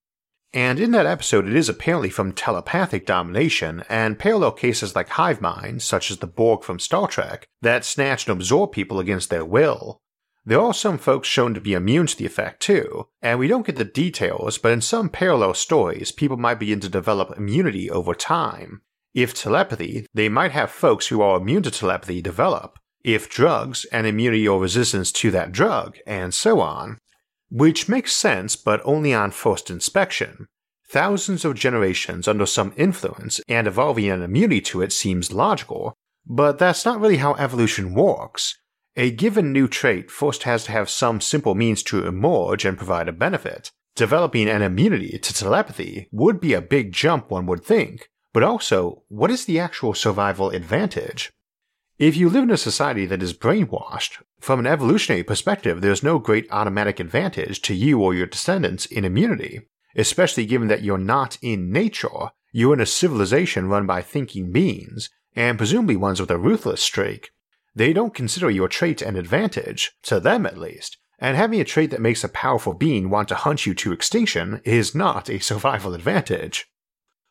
And 0.54 0.80
in 0.80 0.92
that 0.92 1.06
episode, 1.08 1.48
it 1.48 1.56
is 1.56 1.70
apparently 1.70 2.10
from 2.10 2.32
telepathic 2.32 3.06
domination 3.06 3.84
and 3.90 4.20
parallel 4.20 4.52
cases 4.52 4.96
like 4.96 5.10
hive 5.10 5.42
minds, 5.42 5.84
such 5.84 6.12
as 6.12 6.18
the 6.18 6.28
Borg 6.28 6.64
from 6.64 6.80
Star 6.80 7.08
Trek, 7.08 7.48
that 7.62 7.84
snatch 7.84 8.28
and 8.28 8.38
absorb 8.38 8.72
people 8.72 9.00
against 9.00 9.30
their 9.30 9.46
will, 9.46 10.00
there 10.46 10.60
are 10.60 10.74
some 10.74 10.98
folks 10.98 11.30
shown 11.30 11.54
to 11.54 11.62
be 11.62 11.74
immune 11.74 12.08
to 12.08 12.18
the 12.18 12.26
effect 12.26 12.62
too, 12.62 13.08
and 13.22 13.40
we 13.40 13.48
don't 13.48 13.66
get 13.66 13.78
the 13.78 13.86
details, 13.86 14.58
but 14.58 14.74
in 14.74 14.82
some 14.82 15.08
parallel 15.08 15.54
stories, 15.54 16.12
people 16.12 16.36
might 16.36 16.60
begin 16.60 16.82
to 16.82 16.90
develop 16.90 17.38
immunity 17.38 17.90
over 17.90 18.14
time. 18.14 18.82
If 19.14 19.34
telepathy, 19.34 20.06
they 20.14 20.28
might 20.28 20.52
have 20.52 20.70
folks 20.70 21.08
who 21.08 21.22
are 21.22 21.38
immune 21.38 21.64
to 21.64 21.72
telepathy 21.72 22.22
develop. 22.22 22.78
If 23.06 23.30
drugs, 23.30 23.86
an 23.86 24.06
immunity 24.06 24.46
or 24.46 24.60
resistance 24.60 25.14
to 25.14 25.32
that 25.32 25.54
drug, 25.54 25.98
and 26.06 26.34
so 26.34 26.60
on. 26.60 26.98
Which 27.54 27.88
makes 27.88 28.14
sense, 28.14 28.56
but 28.56 28.82
only 28.84 29.14
on 29.14 29.30
first 29.30 29.70
inspection. 29.70 30.48
Thousands 30.88 31.46
of 31.46 31.54
generations 31.54 32.28
under 32.28 32.48
some 32.48 32.74
influence 32.78 33.40
and 33.48 33.68
evolving 33.68 34.10
an 34.10 34.24
immunity 34.24 34.60
to 34.62 34.82
it 34.82 34.92
seems 34.92 35.32
logical, 35.32 35.94
but 36.26 36.58
that's 36.58 36.84
not 36.84 37.00
really 37.00 37.18
how 37.18 37.36
evolution 37.36 37.94
works. 37.94 38.58
A 38.96 39.12
given 39.12 39.54
new 39.54 39.68
trait 39.68 40.10
first 40.10 40.44
has 40.44 40.64
to 40.64 40.72
have 40.72 40.90
some 40.90 41.22
simple 41.22 41.54
means 41.54 41.84
to 41.84 42.08
emerge 42.08 42.66
and 42.66 42.76
provide 42.76 43.08
a 43.08 43.12
benefit. 43.14 43.70
Developing 43.96 44.50
an 44.50 44.64
immunity 44.64 45.20
to 45.20 45.32
telepathy 45.32 46.08
would 46.12 46.40
be 46.40 46.56
a 46.56 46.62
big 46.62 46.92
jump, 46.92 47.30
one 47.30 47.46
would 47.46 47.64
think, 47.64 48.10
but 48.34 48.42
also, 48.42 49.04
what 49.10 49.30
is 49.30 49.46
the 49.46 49.60
actual 49.60 49.94
survival 49.94 50.50
advantage? 50.50 51.32
If 52.00 52.18
you 52.18 52.30
live 52.30 52.46
in 52.46 52.52
a 52.52 52.58
society 52.58 53.06
that 53.06 53.22
is 53.22 53.38
brainwashed, 53.38 54.24
from 54.44 54.60
an 54.60 54.68
evolutionary 54.68 55.24
perspective, 55.24 55.80
there's 55.80 56.04
no 56.04 56.20
great 56.20 56.52
automatic 56.52 57.00
advantage 57.00 57.62
to 57.62 57.74
you 57.74 58.02
or 58.02 58.14
your 58.14 58.28
descendants 58.28 58.86
in 58.86 59.06
immunity, 59.06 59.62
especially 59.96 60.46
given 60.46 60.68
that 60.68 60.84
you're 60.84 60.98
not 60.98 61.38
in 61.42 61.72
nature, 61.72 62.30
you're 62.52 62.74
in 62.74 62.82
a 62.82 62.86
civilization 62.86 63.70
run 63.70 63.88
by 63.88 64.02
thinking 64.02 64.52
beings, 64.52 65.10
and 65.34 65.58
presumably 65.58 65.96
ones 65.96 66.20
with 66.20 66.30
a 66.30 66.38
ruthless 66.38 66.82
streak, 66.82 67.30
they 67.74 67.94
don't 67.94 68.14
consider 68.14 68.50
your 68.50 68.68
trait 68.68 69.02
an 69.02 69.16
advantage, 69.16 69.94
to 70.04 70.20
them 70.20 70.46
at 70.46 70.58
least, 70.58 70.98
and 71.20 71.38
having 71.38 71.62
a 71.62 71.64
trait 71.64 71.90
that 71.92 72.02
makes 72.02 72.26
a 72.26 72.30
powerful 72.30 72.74
being 72.74 73.10
want 73.10 73.30
to 73.30 73.36
hunt 73.36 73.66
you 73.66 73.74
to 73.74 73.94
extinction 73.94 74.60
is 74.66 74.94
not 74.94 75.30
a 75.30 75.40
survival 75.52 75.94
advantage. 75.94 76.66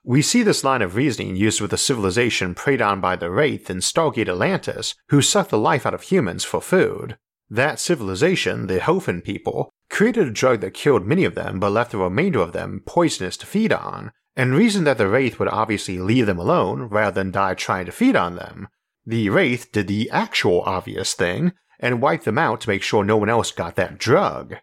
We 0.05 0.21
see 0.21 0.43
this 0.43 0.65
line 0.65 0.83
of 0.83 0.97
reasoning 0.97 1.37
used 1.37 1.61
with 1.61 1.71
the 1.71 1.79
civilization 1.79 2.55
preyed 2.55 2.83
on 2.83 3.01
by 3.01 3.15
the 3.17 3.31
Wraith 3.31 3.71
in 3.71 3.79
Stargate 3.79 4.29
Atlantis, 4.29 4.97
who 5.11 5.23
sucked 5.23 5.51
the 5.51 5.59
life 5.59 5.87
out 5.87 5.95
of 5.95 6.03
humans 6.03 6.45
for 6.45 6.61
food. 6.61 7.17
That 7.49 7.79
civilization, 7.79 8.67
the 8.67 8.81
Hoffan 8.81 9.23
people, 9.23 9.71
created 9.91 10.27
a 10.27 10.33
drug 10.33 10.61
that 10.61 10.75
killed 10.75 11.07
many 11.07 11.25
of 11.25 11.35
them 11.35 11.61
but 11.61 11.71
left 11.71 11.93
the 11.93 11.99
remainder 11.99 12.41
of 12.41 12.53
them 12.53 12.83
poisonous 12.85 13.37
to 13.39 13.47
feed 13.47 13.73
on, 13.73 14.11
and 14.35 14.55
reasoned 14.55 14.87
that 14.87 14.99
the 14.99 15.07
Wraith 15.07 15.39
would 15.39 15.49
obviously 15.49 15.99
leave 15.99 16.27
them 16.27 16.39
alone 16.39 16.83
rather 16.85 17.15
than 17.15 17.31
die 17.31 17.55
trying 17.55 17.87
to 17.87 17.93
feed 17.93 18.17
on 18.17 18.35
them, 18.37 18.69
the 19.05 19.29
Wraith 19.31 19.73
did 19.73 19.89
the 19.89 20.11
actual 20.11 20.63
obvious 20.63 21.13
thing 21.13 21.53
and 21.81 22.01
wiped 22.01 22.25
them 22.25 22.39
out 22.39 22.61
to 22.63 22.69
make 22.69 22.83
sure 22.83 23.05
no 23.05 23.17
one 23.17 23.29
else 23.29 23.51
got 23.51 23.77
that 23.77 23.99
drug. 23.99 24.57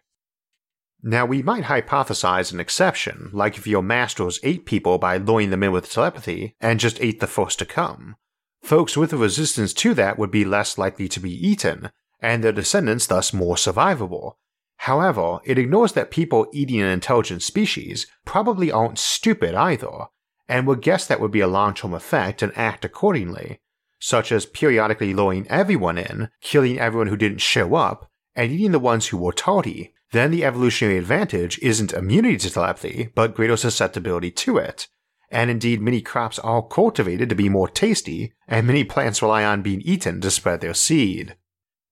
Now, 1.02 1.24
we 1.24 1.42
might 1.42 1.64
hypothesize 1.64 2.52
an 2.52 2.60
exception, 2.60 3.30
like 3.32 3.56
if 3.56 3.66
your 3.66 3.82
masters 3.82 4.38
ate 4.42 4.66
people 4.66 4.98
by 4.98 5.16
luring 5.16 5.50
them 5.50 5.62
in 5.62 5.72
with 5.72 5.90
telepathy 5.90 6.54
and 6.60 6.78
just 6.78 7.00
ate 7.00 7.20
the 7.20 7.26
first 7.26 7.58
to 7.60 7.64
come. 7.64 8.16
Folks 8.62 8.96
with 8.96 9.12
a 9.12 9.16
resistance 9.16 9.72
to 9.74 9.94
that 9.94 10.18
would 10.18 10.30
be 10.30 10.44
less 10.44 10.76
likely 10.76 11.08
to 11.08 11.20
be 11.20 11.32
eaten, 11.32 11.90
and 12.20 12.44
their 12.44 12.52
descendants 12.52 13.06
thus 13.06 13.32
more 13.32 13.56
survivable. 13.56 14.34
However, 14.78 15.38
it 15.44 15.58
ignores 15.58 15.92
that 15.92 16.10
people 16.10 16.46
eating 16.52 16.80
an 16.80 16.88
intelligent 16.88 17.42
species 17.42 18.06
probably 18.26 18.70
aren't 18.70 18.98
stupid 18.98 19.54
either, 19.54 20.06
and 20.48 20.66
would 20.66 20.82
guess 20.82 21.06
that 21.06 21.20
would 21.20 21.30
be 21.30 21.40
a 21.40 21.48
long 21.48 21.74
term 21.74 21.94
effect 21.94 22.42
and 22.42 22.52
act 22.56 22.84
accordingly 22.84 23.60
such 24.00 24.32
as 24.32 24.46
periodically 24.46 25.14
luring 25.14 25.46
everyone 25.48 25.98
in, 25.98 26.30
killing 26.40 26.78
everyone 26.78 27.06
who 27.06 27.16
didn't 27.16 27.38
show 27.38 27.74
up, 27.74 28.10
and 28.34 28.50
eating 28.50 28.72
the 28.72 28.78
ones 28.78 29.08
who 29.08 29.18
were 29.18 29.32
tardy, 29.32 29.92
then 30.12 30.30
the 30.30 30.44
evolutionary 30.44 30.98
advantage 30.98 31.58
isn't 31.60 31.92
immunity 31.92 32.36
to 32.38 32.50
telepathy, 32.50 33.10
but 33.14 33.34
greater 33.34 33.56
susceptibility 33.56 34.30
to 34.30 34.58
it. 34.58 34.88
And 35.30 35.50
indeed, 35.50 35.80
many 35.80 36.00
crops 36.00 36.38
are 36.40 36.62
cultivated 36.62 37.28
to 37.28 37.36
be 37.36 37.48
more 37.48 37.68
tasty, 37.68 38.32
and 38.48 38.66
many 38.66 38.82
plants 38.82 39.22
rely 39.22 39.44
on 39.44 39.62
being 39.62 39.80
eaten 39.82 40.20
to 40.20 40.30
spread 40.30 40.60
their 40.60 40.74
seed. 40.74 41.36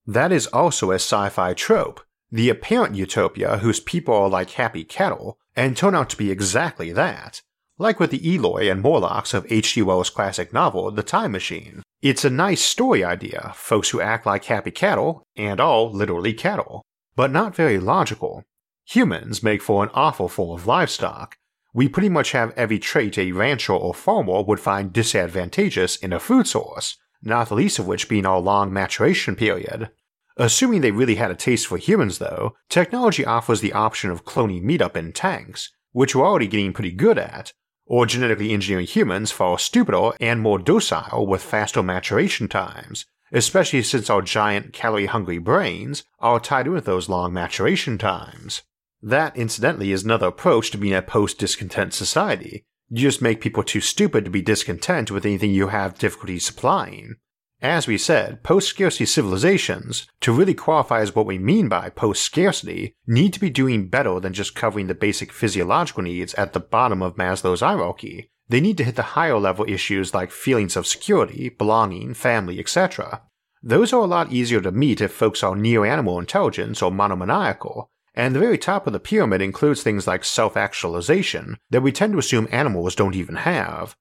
That 0.07 0.33
is 0.33 0.49
also 0.49 0.91
a 0.91 0.97
sci 0.97 1.29
fi 1.29 1.55
trope, 1.55 2.01
the 2.33 2.49
apparent 2.49 2.97
utopia 2.97 3.59
whose 3.59 3.79
people 3.79 4.15
are 4.15 4.29
like 4.29 4.51
happy 4.51 4.83
cattle, 4.83 5.39
and 5.55 5.77
turn 5.77 5.95
out 5.95 6.11
to 6.11 6.17
be 6.17 6.31
exactly 6.31 6.93
that, 6.93 7.43
like 7.79 8.01
with 8.01 8.11
the 8.11 8.35
Eloi 8.35 8.69
and 8.69 8.83
Morlocks 8.83 9.35
of 9.35 9.47
H.G. 9.51 9.83
Wells' 9.83 10.11
classic 10.11 10.53
novel, 10.53 10.91
The 10.91 11.05
Time 11.05 11.31
Machine. 11.31 11.83
It's 12.03 12.25
a 12.25 12.31
nice 12.31 12.63
story 12.63 13.05
idea, 13.05 13.53
folks 13.55 13.91
who 13.91 14.01
act 14.01 14.27
like 14.27 14.45
happy 14.45 14.71
cattle, 14.71 15.23
and 15.37 15.61
all 15.61 15.93
literally 15.93 16.33
cattle, 16.33 16.83
but 17.19 17.33
not 17.33 17.53
very 17.53 17.81
logical. 17.81 18.45
Humans 18.91 19.43
make 19.43 19.61
for 19.61 19.83
an 19.83 19.91
awful 19.93 20.29
form 20.29 20.57
of 20.57 20.69
livestock. 20.69 21.37
We 21.75 21.89
pretty 21.89 22.09
much 22.09 22.31
have 22.31 22.53
every 22.57 22.79
trait 22.79 23.19
a 23.19 23.33
rancher 23.33 23.73
or 23.73 23.93
farmer 23.93 24.41
would 24.45 24.61
find 24.61 24.93
disadvantageous 24.93 25.97
in 25.97 26.13
a 26.13 26.21
food 26.21 26.47
source, 26.47 26.97
not 27.21 27.49
the 27.49 27.57
least 27.57 27.81
of 27.81 27.89
which 27.89 28.09
being 28.09 28.25
our 28.25 28.39
long 28.39 28.73
maturation 28.73 29.35
period. 29.35 29.91
Assuming 30.37 30.81
they 30.81 30.93
really 30.93 31.17
had 31.17 31.33
a 31.33 31.35
taste 31.35 31.67
for 31.67 31.77
humans, 31.77 32.19
though, 32.19 32.55
technology 32.69 33.25
offers 33.25 33.63
the 33.63 33.73
option 33.73 34.13
of 34.13 34.25
cloning 34.25 34.63
meat-up 34.63 34.97
in 34.97 35.13
tanks, 35.13 35.73
which 35.91 36.15
we're 36.15 36.25
already 36.25 36.47
getting 36.47 36.73
pretty 36.73 36.93
good 36.93 37.19
at, 37.19 37.53
or 37.85 38.07
genetically 38.07 38.53
engineering 38.53 38.87
humans 38.87 39.33
far 39.33 39.59
stupider 39.59 40.13
and 40.21 40.41
more 40.41 40.61
docile 40.61 41.27
with 41.27 41.43
faster 41.43 41.83
maturation 41.83 42.47
times, 42.47 43.07
especially 43.33 43.83
since 43.83 44.09
our 44.09 44.23
giant 44.23 44.73
calorie 44.73 45.07
hungry 45.07 45.39
brains 45.39 46.05
are 46.21 46.41
tied 46.41 46.67
in 46.67 46.73
with 46.73 46.85
those 46.85 47.09
long 47.09 47.33
maturation 47.33 47.99
times. 47.99 48.63
That, 49.03 49.37
incidentally, 49.37 49.93
is 49.93 50.05
another 50.05 50.27
approach 50.27 50.71
to 50.71 50.79
being 50.79 50.95
a 50.95 51.03
post 51.03 51.39
discontent 51.39 51.95
society. 51.95 52.65
You 52.89 53.03
just 53.03 53.23
make 53.23 53.41
people 53.41 53.63
too 53.63 53.81
stupid 53.81 54.25
to 54.25 54.31
be 54.31 54.43
discontent 54.43 55.11
with 55.11 55.25
anything 55.27 55.51
you 55.51 55.69
have 55.69 55.99
difficulty 55.99 56.39
supplying. 56.39 57.17
As 57.61 57.89
we 57.89 57.99
said, 57.99 58.45
post 58.45 58.69
scarcity 58.69 59.05
civilizations, 59.05 60.07
to 60.21 60.33
really 60.33 60.55
qualify 60.55 61.01
as 61.01 61.15
what 61.15 61.27
we 61.27 61.39
mean 61.39 61.69
by 61.69 61.91
post 61.91 62.23
scarcity, 62.23 62.95
need 63.07 63.33
to 63.33 63.41
be 63.41 63.51
doing 63.51 63.89
better 63.89 64.21
than 64.21 64.33
just 64.33 64.55
covering 64.55 64.87
the 64.87 64.95
basic 64.95 65.33
physiological 65.33 66.05
needs 66.05 66.35
at 66.35 66.53
the 66.53 66.61
bottom 66.61 67.03
of 67.03 67.17
Maslow's 67.17 67.61
hierarchy, 67.61 68.31
they 68.49 68.61
need 68.61 68.77
to 68.79 68.85
hit 68.85 68.97
the 68.97 69.15
higher 69.15 69.39
level 69.39 69.65
issues 69.69 70.15
like 70.15 70.31
feelings 70.31 70.77
of 70.77 70.87
security, 70.87 71.49
belonging, 71.49 72.15
family, 72.15 72.59
etc. 72.59 73.23
Those 73.63 73.93
are 73.93 74.01
a 74.01 74.07
lot 74.07 74.33
easier 74.33 74.61
to 74.61 74.73
meet 74.73 75.01
if 75.01 75.13
folks 75.13 75.43
are 75.43 75.57
neo 75.57 75.85
animal 75.85 76.19
intelligence 76.19 76.81
or 76.81 76.91
monomaniacal, 76.91 77.91
and 78.15 78.35
the 78.35 78.41
very 78.41 78.59
top 78.59 78.87
of 78.87 78.93
the 78.93 79.01
pyramid 79.01 79.43
includes 79.43 79.83
things 79.83 80.07
like 80.07 80.25
self 80.25 80.57
actualization 80.57 81.59
that 81.71 81.83
we 81.83 81.93
tend 81.93 82.13
to 82.13 82.19
assume 82.19 82.49
animals 82.51 82.95
don't 82.95 83.15
even 83.15 83.37
have. 83.37 83.97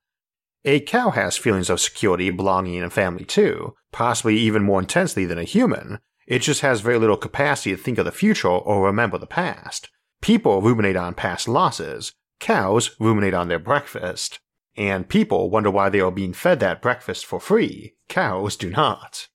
A 0.65 0.79
cow 0.79 1.11
has 1.11 1.37
feelings 1.37 1.69
of 1.69 1.79
security, 1.79 2.29
belonging, 2.29 2.81
and 2.81 2.91
family 2.91 3.25
too, 3.25 3.75
possibly 3.91 4.37
even 4.37 4.63
more 4.63 4.79
intensely 4.79 5.25
than 5.25 5.37
a 5.37 5.43
human. 5.43 5.99
It 6.25 6.39
just 6.39 6.61
has 6.61 6.81
very 6.81 6.97
little 6.99 7.15
capacity 7.15 7.75
to 7.75 7.81
think 7.81 7.97
of 7.97 8.05
the 8.05 8.11
future 8.11 8.49
or 8.49 8.85
remember 8.85 9.17
the 9.17 9.27
past. 9.27 9.89
People 10.21 10.61
ruminate 10.61 10.97
on 10.97 11.13
past 11.13 11.47
losses, 11.47 12.11
Cows 12.39 12.95
ruminate 12.99 13.33
on 13.33 13.47
their 13.47 13.59
breakfast, 13.59 14.39
and 14.75 15.09
people 15.09 15.49
wonder 15.49 15.71
why 15.71 15.89
they 15.89 15.99
are 15.99 16.11
being 16.11 16.33
fed 16.33 16.59
that 16.59 16.81
breakfast 16.81 17.25
for 17.25 17.39
free. 17.39 17.95
Cows 18.07 18.55
do 18.55 18.69
not. 18.69 19.27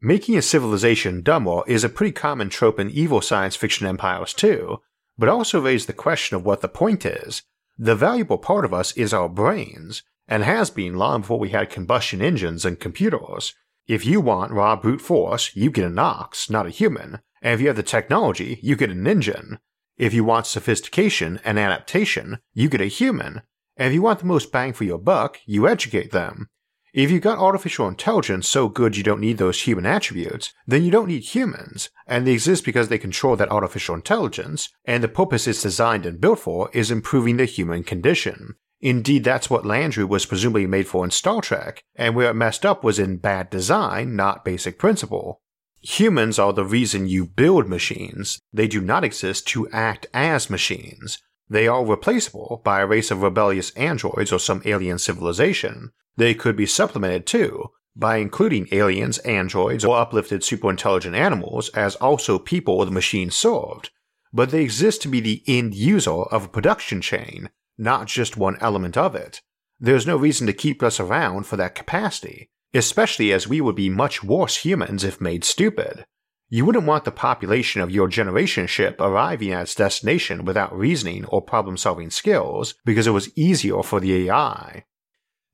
Making 0.00 0.36
a 0.36 0.42
civilization 0.42 1.22
dumber 1.22 1.62
is 1.66 1.82
a 1.82 1.88
pretty 1.88 2.12
common 2.12 2.50
trope 2.50 2.78
in 2.78 2.88
evil 2.88 3.20
science 3.20 3.56
fiction 3.56 3.86
empires 3.86 4.32
too, 4.32 4.78
but 5.18 5.28
also 5.28 5.60
raises 5.60 5.86
the 5.86 5.92
question 5.92 6.36
of 6.36 6.44
what 6.44 6.60
the 6.60 6.68
point 6.68 7.04
is. 7.04 7.42
The 7.76 7.96
valuable 7.96 8.38
part 8.38 8.64
of 8.64 8.72
us 8.72 8.96
is 8.96 9.12
our 9.12 9.28
brains, 9.28 10.04
and 10.28 10.44
has 10.44 10.70
been 10.70 10.94
long 10.94 11.22
before 11.22 11.38
we 11.38 11.48
had 11.48 11.70
combustion 11.70 12.22
engines 12.22 12.64
and 12.64 12.78
computers. 12.78 13.54
If 13.88 14.04
you 14.04 14.20
want 14.20 14.52
raw 14.52 14.76
brute 14.76 15.00
force, 15.00 15.50
you 15.56 15.70
get 15.70 15.86
an 15.86 15.98
ox, 15.98 16.48
not 16.48 16.66
a 16.66 16.70
human, 16.70 17.20
and 17.42 17.54
if 17.54 17.60
you 17.60 17.66
have 17.68 17.76
the 17.76 17.82
technology, 17.82 18.60
you 18.62 18.76
get 18.76 18.90
an 18.90 19.06
engine. 19.06 19.58
If 19.98 20.14
you 20.14 20.22
want 20.22 20.46
sophistication 20.46 21.40
and 21.44 21.58
adaptation, 21.58 22.38
you 22.54 22.68
get 22.68 22.80
a 22.80 22.86
human, 22.86 23.42
and 23.76 23.88
if 23.88 23.94
you 23.94 24.02
want 24.02 24.20
the 24.20 24.26
most 24.26 24.52
bang 24.52 24.72
for 24.72 24.84
your 24.84 24.98
buck, 24.98 25.40
you 25.44 25.66
educate 25.66 26.12
them. 26.12 26.46
If 26.94 27.10
you've 27.10 27.22
got 27.22 27.38
artificial 27.38 27.88
intelligence 27.88 28.46
so 28.46 28.68
good 28.68 28.96
you 28.96 29.02
don't 29.02 29.20
need 29.20 29.38
those 29.38 29.62
human 29.62 29.86
attributes, 29.86 30.52
then 30.68 30.84
you 30.84 30.92
don't 30.92 31.08
need 31.08 31.24
humans, 31.24 31.90
and 32.06 32.24
they 32.26 32.32
exist 32.32 32.64
because 32.64 32.88
they 32.88 32.98
control 32.98 33.34
that 33.36 33.50
artificial 33.50 33.96
intelligence, 33.96 34.70
and 34.84 35.02
the 35.02 35.08
purpose 35.08 35.48
it's 35.48 35.62
designed 35.62 36.06
and 36.06 36.20
built 36.20 36.38
for 36.38 36.70
is 36.72 36.92
improving 36.92 37.36
the 37.36 37.44
human 37.44 37.82
condition. 37.82 38.54
Indeed, 38.80 39.24
that's 39.24 39.50
what 39.50 39.64
Landru 39.64 40.08
was 40.08 40.26
presumably 40.26 40.68
made 40.68 40.86
for 40.86 41.04
in 41.04 41.10
Star 41.10 41.40
Trek, 41.40 41.82
and 41.96 42.14
where 42.14 42.30
it 42.30 42.34
messed 42.34 42.64
up 42.64 42.84
was 42.84 43.00
in 43.00 43.16
bad 43.16 43.50
design, 43.50 44.14
not 44.14 44.44
basic 44.44 44.78
principle. 44.78 45.42
Humans 45.82 46.38
are 46.38 46.52
the 46.52 46.64
reason 46.64 47.08
you 47.08 47.24
build 47.24 47.68
machines. 47.68 48.40
They 48.52 48.66
do 48.66 48.80
not 48.80 49.04
exist 49.04 49.46
to 49.48 49.68
act 49.70 50.06
as 50.12 50.50
machines. 50.50 51.22
They 51.48 51.68
are 51.68 51.84
replaceable 51.84 52.60
by 52.64 52.80
a 52.80 52.86
race 52.86 53.10
of 53.10 53.22
rebellious 53.22 53.70
androids 53.70 54.32
or 54.32 54.38
some 54.38 54.62
alien 54.64 54.98
civilization. 54.98 55.92
They 56.16 56.34
could 56.34 56.56
be 56.56 56.66
supplemented 56.66 57.26
too 57.26 57.70
by 57.94 58.16
including 58.16 58.68
aliens, 58.70 59.18
androids, 59.18 59.84
or 59.84 59.98
uplifted 59.98 60.42
superintelligent 60.42 61.16
animals 61.16 61.68
as 61.70 61.96
also 61.96 62.38
people 62.38 62.84
the 62.84 62.90
machine 62.90 63.30
served. 63.30 63.90
But 64.32 64.50
they 64.50 64.62
exist 64.62 65.02
to 65.02 65.08
be 65.08 65.20
the 65.20 65.42
end 65.46 65.74
user 65.74 66.10
of 66.10 66.44
a 66.44 66.48
production 66.48 67.00
chain, 67.00 67.50
not 67.76 68.06
just 68.06 68.36
one 68.36 68.58
element 68.60 68.96
of 68.96 69.14
it. 69.14 69.40
There's 69.80 70.06
no 70.06 70.16
reason 70.16 70.46
to 70.48 70.52
keep 70.52 70.82
us 70.82 71.00
around 71.00 71.46
for 71.46 71.56
that 71.56 71.74
capacity 71.74 72.50
especially 72.74 73.32
as 73.32 73.48
we 73.48 73.60
would 73.60 73.76
be 73.76 73.88
much 73.88 74.22
worse 74.22 74.56
humans 74.58 75.04
if 75.04 75.20
made 75.20 75.44
stupid. 75.44 76.04
You 76.50 76.64
wouldn't 76.64 76.86
want 76.86 77.04
the 77.04 77.12
population 77.12 77.82
of 77.82 77.90
your 77.90 78.08
generation 78.08 78.66
ship 78.66 79.00
arriving 79.00 79.52
at 79.52 79.62
its 79.62 79.74
destination 79.74 80.44
without 80.44 80.76
reasoning 80.76 81.26
or 81.26 81.42
problem 81.42 81.76
solving 81.76 82.10
skills 82.10 82.74
because 82.84 83.06
it 83.06 83.12
was 83.12 83.36
easier 83.36 83.82
for 83.82 84.00
the 84.00 84.28
AI. 84.28 84.84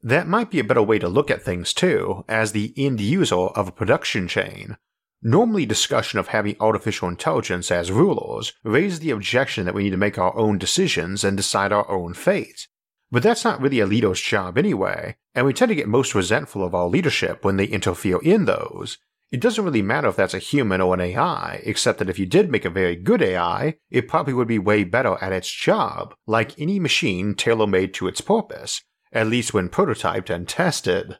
That 0.02 0.28
might 0.28 0.50
be 0.50 0.60
a 0.60 0.64
better 0.64 0.82
way 0.82 0.98
to 0.98 1.08
look 1.08 1.30
at 1.30 1.42
things 1.42 1.72
too, 1.72 2.24
as 2.28 2.52
the 2.52 2.74
end 2.76 3.00
user 3.00 3.34
of 3.34 3.66
a 3.66 3.72
production 3.72 4.28
chain. 4.28 4.76
Normally, 5.22 5.64
discussion 5.64 6.18
of 6.18 6.28
having 6.28 6.56
artificial 6.60 7.08
intelligence 7.08 7.70
as 7.70 7.90
rulers 7.90 8.52
raises 8.62 9.00
the 9.00 9.10
objection 9.10 9.64
that 9.64 9.74
we 9.74 9.84
need 9.84 9.90
to 9.90 9.96
make 9.96 10.18
our 10.18 10.36
own 10.36 10.58
decisions 10.58 11.24
and 11.24 11.36
decide 11.36 11.72
our 11.72 11.90
own 11.90 12.12
fate, 12.12 12.68
but 13.10 13.22
that's 13.22 13.44
not 13.44 13.60
really 13.60 13.80
a 13.80 13.86
leader's 13.86 14.20
job 14.20 14.58
anyway, 14.58 15.16
and 15.34 15.46
we 15.46 15.52
tend 15.52 15.68
to 15.68 15.74
get 15.74 15.88
most 15.88 16.14
resentful 16.14 16.64
of 16.64 16.74
our 16.74 16.88
leadership 16.88 17.44
when 17.44 17.56
they 17.56 17.66
interfere 17.66 18.20
in 18.22 18.44
those. 18.44 18.98
It 19.30 19.40
doesn't 19.40 19.64
really 19.64 19.82
matter 19.82 20.08
if 20.08 20.16
that's 20.16 20.34
a 20.34 20.38
human 20.38 20.80
or 20.80 20.94
an 20.94 21.00
AI, 21.00 21.60
except 21.64 21.98
that 21.98 22.08
if 22.08 22.18
you 22.18 22.26
did 22.26 22.50
make 22.50 22.64
a 22.64 22.70
very 22.70 22.94
good 22.94 23.20
AI, 23.20 23.76
it 23.90 24.06
probably 24.06 24.32
would 24.32 24.46
be 24.46 24.58
way 24.58 24.84
better 24.84 25.18
at 25.20 25.32
its 25.32 25.50
job, 25.50 26.14
like 26.26 26.58
any 26.58 26.78
machine 26.78 27.34
tailor 27.34 27.66
made 27.66 27.94
to 27.94 28.06
its 28.06 28.20
purpose, 28.20 28.82
at 29.12 29.26
least 29.26 29.52
when 29.52 29.68
prototyped 29.68 30.30
and 30.30 30.48
tested. 30.48 31.18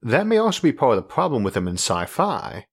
That 0.00 0.26
may 0.26 0.36
also 0.36 0.62
be 0.62 0.72
part 0.72 0.96
of 0.96 1.02
the 1.04 1.08
problem 1.08 1.42
with 1.42 1.54
them 1.54 1.66
in 1.66 1.74
sci 1.74 2.04
fi. 2.06 2.66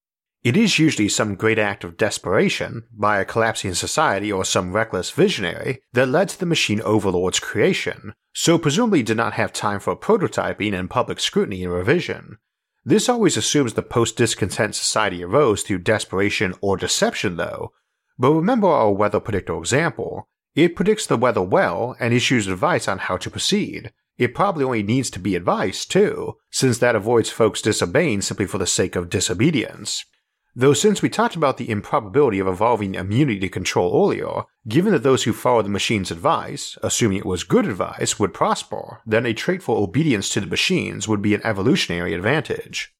It 0.44 0.58
is 0.58 0.80
usually 0.80 1.08
some 1.08 1.36
great 1.36 1.60
act 1.60 1.84
of 1.84 1.98
desperation 1.98 2.86
by 2.92 3.20
a 3.20 3.26
collapsing 3.26 3.76
society 3.76 4.32
or 4.32 4.44
some 4.44 4.74
reckless 4.74 5.12
visionary 5.12 5.84
that 5.94 6.10
led 6.10 6.30
to 6.30 6.40
the 6.40 6.48
machine 6.48 6.82
overlord's 6.82 7.40
creation, 7.40 8.16
so 8.34 8.58
presumably 8.58 9.04
did 9.04 9.18
not 9.18 9.34
have 9.34 9.54
time 9.54 9.80
for 9.80 9.96
prototyping 9.96 10.74
and 10.74 10.90
public 10.90 11.20
scrutiny 11.20 11.64
and 11.64 11.72
revision. 11.72 12.40
This 12.84 13.08
always 13.08 13.38
assumes 13.38 13.74
the 13.74 13.84
post 13.84 14.18
discontent 14.18 14.74
society 14.74 15.24
arose 15.24 15.62
through 15.62 15.80
desperation 15.80 16.56
or 16.60 16.76
deception, 16.76 17.38
though. 17.38 17.72
But 18.18 18.34
remember 18.34 18.68
our 18.68 18.92
weather 18.92 19.20
predictor 19.20 19.56
example. 19.58 20.28
It 20.56 20.76
predicts 20.76 21.06
the 21.06 21.18
weather 21.18 21.44
well 21.44 21.96
and 22.00 22.16
issues 22.16 22.48
advice 22.48 22.88
on 22.88 22.98
how 22.98 23.18
to 23.18 23.30
proceed. 23.30 23.94
It 24.18 24.34
probably 24.34 24.64
only 24.66 24.82
needs 24.82 25.12
to 25.12 25.20
be 25.20 25.36
advice, 25.36 25.86
too, 25.86 26.38
since 26.50 26.80
that 26.80 26.96
avoids 26.96 27.30
folks 27.30 27.62
disobeying 27.62 28.22
simply 28.22 28.48
for 28.48 28.58
the 28.58 28.66
sake 28.66 28.96
of 28.96 29.10
disobedience. 29.10 30.04
Though 30.54 30.74
since 30.74 31.02
we 31.02 31.10
talked 31.10 31.36
about 31.36 31.58
the 31.58 31.70
improbability 31.70 32.40
of 32.40 32.48
evolving 32.48 32.96
immunity 32.96 33.40
to 33.40 33.50
control 33.50 34.06
earlier, 34.06 34.44
given 34.68 34.92
that 34.92 35.04
those 35.04 35.24
who 35.24 35.32
followed 35.32 35.66
the 35.66 35.70
machine's 35.70 36.12
advice, 36.12 36.78
assuming 36.84 37.20
it 37.20 37.26
was 37.26 37.46
good 37.46 37.66
advice, 37.66 38.20
would 38.20 38.34
prosper, 38.34 39.02
then 39.06 39.26
a 39.26 39.34
trait 39.34 39.64
for 39.64 39.78
obedience 39.82 40.28
to 40.30 40.42
the 40.42 40.48
machines 40.48 41.08
would 41.08 41.22
be 41.22 41.34
an 41.34 41.46
evolutionary 41.46 42.14
advantage. 42.14 42.94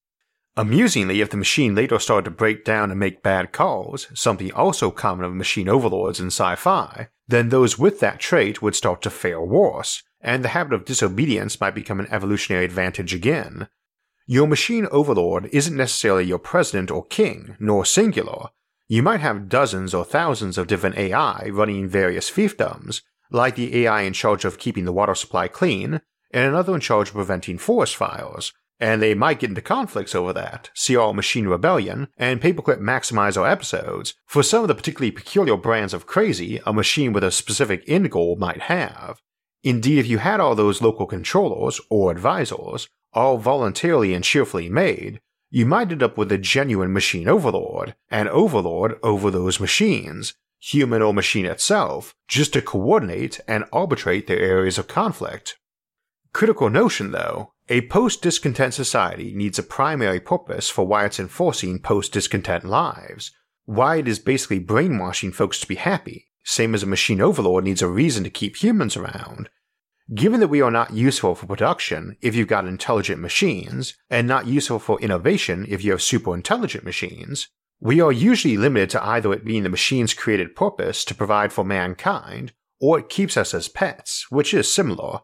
Amusingly, 0.56 1.22
if 1.22 1.30
the 1.30 1.38
machine 1.38 1.76
later 1.76 2.00
started 2.00 2.26
to 2.26 2.32
break 2.32 2.64
down 2.64 2.90
and 2.90 3.00
make 3.00 3.24
bad 3.24 3.52
calls, 3.52 4.08
something 4.14 4.52
also 4.54 4.92
common 4.92 5.26
of 5.26 5.34
machine 5.34 5.68
overlords 5.68 6.20
in 6.20 6.28
sci 6.28 6.56
fi, 6.56 7.08
then 7.28 7.50
those 7.50 7.80
with 7.80 8.00
that 8.00 8.20
trait 8.20 8.62
would 8.62 8.76
start 8.76 9.02
to 9.02 9.10
fare 9.10 9.42
worse, 9.42 10.04
and 10.22 10.44
the 10.44 10.50
habit 10.50 10.74
of 10.74 10.86
disobedience 10.86 11.60
might 11.60 11.76
become 11.76 12.00
an 12.00 12.08
evolutionary 12.12 12.66
advantage 12.66 13.14
again, 13.14 13.68
your 14.32 14.48
machine 14.48 14.88
overlord 14.92 15.50
isn't 15.52 15.76
necessarily 15.76 16.24
your 16.24 16.40
president 16.40 16.90
or 16.90 17.04
king, 17.04 17.58
nor 17.60 17.84
singular. 17.84 18.48
You 18.88 19.04
might 19.04 19.20
have 19.20 19.50
dozens 19.50 19.94
or 19.94 20.06
thousands 20.06 20.58
of 20.58 20.68
different 20.68 20.98
AI 20.98 21.50
running 21.52 21.90
various 21.90 22.32
fiefdoms, 22.32 23.02
like 23.30 23.58
the 23.58 23.84
AI 23.84 24.04
in 24.04 24.14
charge 24.14 24.46
of 24.46 24.58
keeping 24.58 24.86
the 24.86 24.94
water 24.94 25.16
supply 25.16 25.50
clean, 25.50 26.00
and 26.32 26.48
another 26.48 26.74
in 26.74 26.80
charge 26.80 27.10
of 27.10 27.16
preventing 27.16 27.58
forest 27.58 27.98
fires, 27.98 28.54
and 28.80 29.02
they 29.02 29.14
might 29.14 29.42
get 29.42 29.50
into 29.50 29.62
conflicts 29.62 30.16
over 30.16 30.32
that, 30.32 30.70
see 30.74 30.96
our 30.96 31.14
Machine 31.14 31.48
Rebellion, 31.48 32.08
and 32.16 32.40
Paperclip 32.40 32.80
Maximizer 32.80 33.52
episodes, 33.52 34.14
for 34.26 34.44
some 34.44 34.62
of 34.62 34.70
the 34.70 34.76
particularly 34.76 35.12
peculiar 35.12 35.58
brands 35.58 35.94
of 35.94 36.08
crazy 36.08 36.62
a 36.66 36.72
machine 36.72 37.12
with 37.12 37.26
a 37.26 37.32
specific 37.32 37.84
end 37.86 38.10
goal 38.10 38.38
might 38.38 38.62
have. 38.62 39.20
Indeed, 39.62 40.00
if 40.00 40.08
you 40.08 40.20
had 40.20 40.40
all 40.40 40.56
those 40.56 40.82
local 40.82 41.06
controllers, 41.06 41.82
or 41.90 42.12
advisors, 42.12 42.88
all 43.14 43.38
voluntarily 43.38 44.14
and 44.14 44.24
cheerfully 44.24 44.70
made, 44.70 45.20
you 45.50 45.66
might 45.66 45.92
end 45.92 46.02
up 46.02 46.18
with 46.18 46.32
a 46.32 46.38
genuine 46.38 46.94
machine 46.94 47.28
overlord, 47.28 47.96
an 48.10 48.28
overlord 48.30 48.98
over 49.04 49.30
those 49.30 49.60
machines, 49.60 50.34
human 50.60 51.02
or 51.02 51.14
machine 51.14 51.46
itself, 51.46 52.16
just 52.28 52.54
to 52.54 52.62
coordinate 52.62 53.40
and 53.48 53.66
arbitrate 53.74 54.28
their 54.28 54.40
areas 54.40 54.78
of 54.78 54.88
conflict. 54.88 55.58
Critical 56.34 56.70
notion 56.70 57.12
though, 57.12 57.52
A 57.68 57.88
post 57.88 58.22
discontent 58.22 58.74
society 58.74 59.34
needs 59.34 59.60
a 59.60 59.64
primary 59.64 60.20
purpose 60.20 60.70
for 60.70 60.88
why 60.88 61.06
it's 61.06 61.20
enforcing 61.20 61.80
post 61.80 62.14
discontent 62.14 62.64
lives, 62.64 63.32
why 63.66 63.98
it 63.98 64.08
is 64.08 64.20
basically 64.20 64.60
brainwashing 64.60 65.32
folks 65.34 65.60
to 65.60 65.68
be 65.68 65.76
happy, 65.76 66.28
same 66.44 66.74
as 66.74 66.84
a 66.84 66.88
machine 66.88 67.22
overlord 67.22 67.66
needs 67.66 67.82
a 67.82 67.88
reason 67.88 68.24
to 68.24 68.30
keep 68.30 68.56
humans 68.56 68.96
around. 68.96 69.50
Given 70.14 70.42
that 70.42 70.50
we 70.50 70.62
are 70.62 70.72
not 70.72 70.94
useful 70.94 71.36
for 71.36 71.46
production 71.46 72.18
if 72.22 72.36
you've 72.36 72.50
got 72.50 72.66
intelligent 72.66 73.22
machines, 73.22 73.94
and 74.10 74.28
not 74.28 74.46
useful 74.46 74.78
for 74.78 75.00
innovation 75.00 75.66
if 75.70 75.86
you 75.86 75.92
have 75.92 76.02
super 76.02 76.36
intelligent 76.36 76.84
machines, 76.84 77.48
we 77.80 78.02
are 78.02 78.12
usually 78.12 78.58
limited 78.58 78.90
to 78.90 79.06
either 79.06 79.32
it 79.32 79.46
being 79.46 79.64
the 79.64 79.70
machine's 79.70 80.14
created 80.14 80.54
purpose 80.54 81.06
to 81.06 81.16
provide 81.16 81.54
for 81.54 81.64
mankind, 81.64 82.52
or 82.82 83.00
it 83.00 83.08
keeps 83.08 83.38
us 83.38 83.54
as 83.54 83.70
pets, 83.70 84.30
which 84.30 84.54
is 84.54 84.74
similar. 84.74 85.20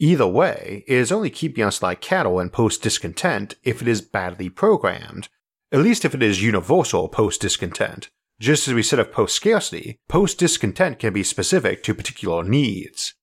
Either 0.00 0.26
way, 0.26 0.82
it 0.88 0.96
is 0.96 1.12
only 1.12 1.30
keeping 1.30 1.62
us 1.62 1.80
like 1.80 2.00
cattle 2.00 2.40
and 2.40 2.52
post 2.52 2.82
discontent 2.82 3.54
if 3.62 3.80
it 3.80 3.86
is 3.86 4.00
badly 4.00 4.50
programmed, 4.50 5.28
at 5.70 5.78
least 5.78 6.04
if 6.04 6.16
it 6.16 6.22
is 6.22 6.42
universal 6.42 7.08
post 7.08 7.40
discontent. 7.40 8.10
Just 8.40 8.66
as 8.66 8.74
we 8.74 8.82
said 8.82 8.98
of 8.98 9.12
post 9.12 9.36
scarcity, 9.36 10.00
post 10.08 10.36
discontent 10.38 10.98
can 10.98 11.12
be 11.12 11.22
specific 11.22 11.84
to 11.84 11.94
particular 11.94 12.42
needs. 12.42 13.14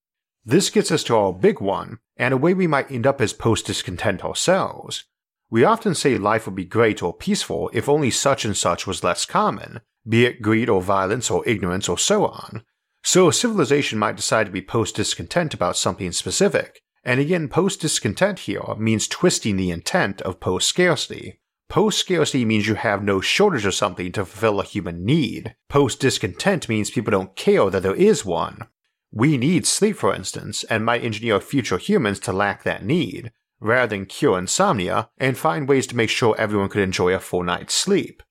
This 0.46 0.70
gets 0.70 0.92
us 0.92 1.04
to 1.06 1.16
our 1.16 1.34
big 1.34 1.60
one, 1.60 2.00
and 2.18 2.34
a 2.34 2.38
way 2.38 2.54
we 2.54 2.68
might 2.68 2.92
end 2.92 3.06
up 3.06 3.22
as 3.22 3.34
post 3.34 3.66
discontent 3.66 4.24
ourselves. 4.24 5.06
We 5.50 5.64
often 5.64 5.96
say 5.96 6.18
life 6.18 6.46
would 6.46 6.56
be 6.56 6.66
great 6.66 7.02
or 7.02 7.14
peaceful 7.14 7.70
if 7.74 7.90
only 7.90 8.12
such 8.12 8.46
and 8.46 8.56
such 8.56 8.86
was 8.86 9.04
less 9.04 9.26
common, 9.26 9.82
be 10.08 10.26
it 10.26 10.42
greed 10.42 10.70
or 10.70 10.82
violence 10.82 11.30
or 11.30 11.48
ignorance 11.48 11.90
or 11.90 11.98
so 11.98 12.26
on. 12.26 12.64
So 13.04 13.28
a 13.28 13.34
civilization 13.34 13.98
might 13.98 14.16
decide 14.16 14.46
to 14.46 14.52
be 14.52 14.62
post 14.62 14.96
discontent 14.96 15.54
about 15.54 15.78
something 15.78 16.12
specific, 16.12 16.82
and 17.04 17.20
again, 17.20 17.48
post 17.48 17.82
discontent 17.82 18.40
here 18.40 18.62
means 18.78 19.08
twisting 19.08 19.56
the 19.56 19.72
intent 19.72 20.22
of 20.22 20.40
post 20.40 20.68
scarcity. 20.68 21.40
Post 21.70 22.00
scarcity 22.00 22.46
means 22.46 22.68
you 22.68 22.76
have 22.76 23.04
no 23.04 23.22
shortage 23.22 23.66
of 23.66 23.76
something 23.76 24.12
to 24.12 24.26
fulfill 24.26 24.60
a 24.60 24.66
human 24.66 25.06
need. 25.06 25.56
Post 25.70 26.00
discontent 26.00 26.68
means 26.68 26.90
people 26.90 27.12
don't 27.12 27.36
care 27.36 27.70
that 27.70 27.84
there 27.84 27.96
is 27.96 28.26
one. 28.26 28.68
We 29.12 29.38
need 29.38 29.66
sleep, 29.66 29.98
for 29.98 30.14
instance, 30.14 30.64
and 30.66 30.86
might 30.86 31.04
engineer 31.04 31.40
future 31.40 31.78
humans 31.78 32.20
to 32.22 32.34
lack 32.34 32.64
that 32.64 32.86
need, 32.86 33.32
rather 33.60 33.88
than 33.88 34.06
cure 34.06 34.38
insomnia 34.38 35.10
and 35.18 35.38
find 35.38 35.68
ways 35.68 35.88
to 35.88 35.96
make 35.96 36.10
sure 36.10 36.36
everyone 36.38 36.70
could 36.70 36.84
enjoy 36.84 37.14
a 37.14 37.20
full 37.20 37.44
night's 37.44 37.74
sleep. 37.74 38.22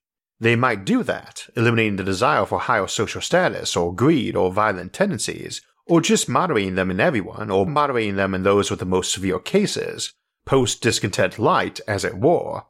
They 0.41 0.55
might 0.55 0.85
do 0.85 1.03
that, 1.03 1.49
eliminating 1.57 1.97
the 1.97 2.05
desire 2.05 2.47
for 2.47 2.61
higher 2.61 2.87
social 2.87 3.21
status 3.21 3.77
or 3.77 3.95
greed 3.95 4.37
or 4.37 4.53
violent 4.53 4.93
tendencies, 4.93 5.62
or 5.87 6.01
just 6.01 6.29
moderating 6.29 6.77
them 6.77 6.91
in 6.91 7.01
everyone 7.01 7.51
or 7.51 7.67
moderating 7.67 8.17
them 8.17 8.35
in 8.35 8.45
those 8.45 8.71
with 8.71 8.79
the 8.79 8.87
most 8.87 9.12
severe 9.12 9.41
cases, 9.41 10.12
post 10.47 10.81
discontent 10.81 11.38
light, 11.38 11.81
as 11.88 12.05
it 12.05 12.19
were, 12.19 12.62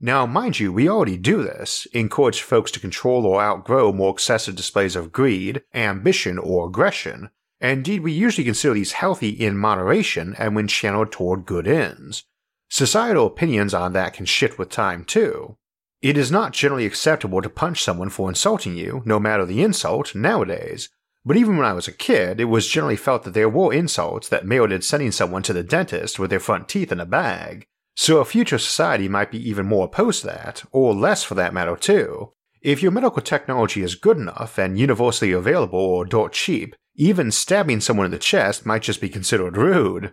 now, 0.00 0.26
mind 0.26 0.60
you, 0.60 0.72
we 0.72 0.88
already 0.88 1.16
do 1.16 1.42
this, 1.42 1.86
encourage 1.92 2.42
folks 2.42 2.70
to 2.72 2.80
control 2.80 3.24
or 3.24 3.40
outgrow 3.40 3.92
more 3.92 4.12
excessive 4.12 4.54
displays 4.54 4.94
of 4.94 5.10
greed, 5.10 5.62
ambition, 5.72 6.38
or 6.38 6.66
aggression, 6.66 7.30
indeed 7.60 8.02
we 8.02 8.12
usually 8.12 8.44
consider 8.44 8.74
these 8.74 8.92
healthy 8.92 9.30
in 9.30 9.56
moderation 9.56 10.34
and 10.38 10.54
when 10.54 10.68
channeled 10.68 11.10
toward 11.12 11.46
good 11.46 11.66
ends. 11.66 12.24
Societal 12.68 13.26
opinions 13.26 13.72
on 13.72 13.94
that 13.94 14.12
can 14.12 14.26
shift 14.26 14.58
with 14.58 14.68
time 14.68 15.02
too. 15.04 15.56
It 16.02 16.18
is 16.18 16.30
not 16.30 16.52
generally 16.52 16.84
acceptable 16.84 17.40
to 17.40 17.48
punch 17.48 17.82
someone 17.82 18.10
for 18.10 18.28
insulting 18.28 18.76
you, 18.76 19.02
no 19.06 19.18
matter 19.18 19.46
the 19.46 19.62
insult, 19.62 20.14
nowadays, 20.14 20.90
but 21.24 21.38
even 21.38 21.56
when 21.56 21.66
I 21.66 21.72
was 21.72 21.88
a 21.88 21.92
kid, 21.92 22.38
it 22.38 22.44
was 22.44 22.68
generally 22.68 22.96
felt 22.96 23.24
that 23.24 23.34
there 23.34 23.48
were 23.48 23.72
insults 23.72 24.28
that 24.28 24.46
merited 24.46 24.84
sending 24.84 25.10
someone 25.10 25.42
to 25.44 25.52
the 25.52 25.62
dentist 25.62 26.18
with 26.18 26.30
their 26.30 26.38
front 26.38 26.68
teeth 26.68 26.92
in 26.92 27.00
a 27.00 27.06
bag, 27.06 27.66
so 27.96 28.18
a 28.18 28.24
future 28.24 28.58
society 28.58 29.08
might 29.08 29.30
be 29.30 29.48
even 29.48 29.66
more 29.66 29.86
opposed 29.86 30.20
to 30.20 30.26
that, 30.28 30.62
or 30.70 30.94
less 30.94 31.24
for 31.24 31.34
that 31.34 31.54
matter 31.54 31.76
too. 31.76 32.32
If 32.60 32.82
your 32.82 32.92
medical 32.92 33.22
technology 33.22 33.82
is 33.82 33.94
good 33.94 34.18
enough 34.18 34.58
and 34.58 34.78
universally 34.78 35.32
available 35.32 35.78
or 35.78 36.04
dirt 36.04 36.32
cheap, 36.32 36.76
even 36.94 37.30
stabbing 37.30 37.80
someone 37.80 38.06
in 38.06 38.12
the 38.12 38.18
chest 38.18 38.66
might 38.66 38.82
just 38.82 39.00
be 39.00 39.08
considered 39.08 39.56
rude. 39.56 40.12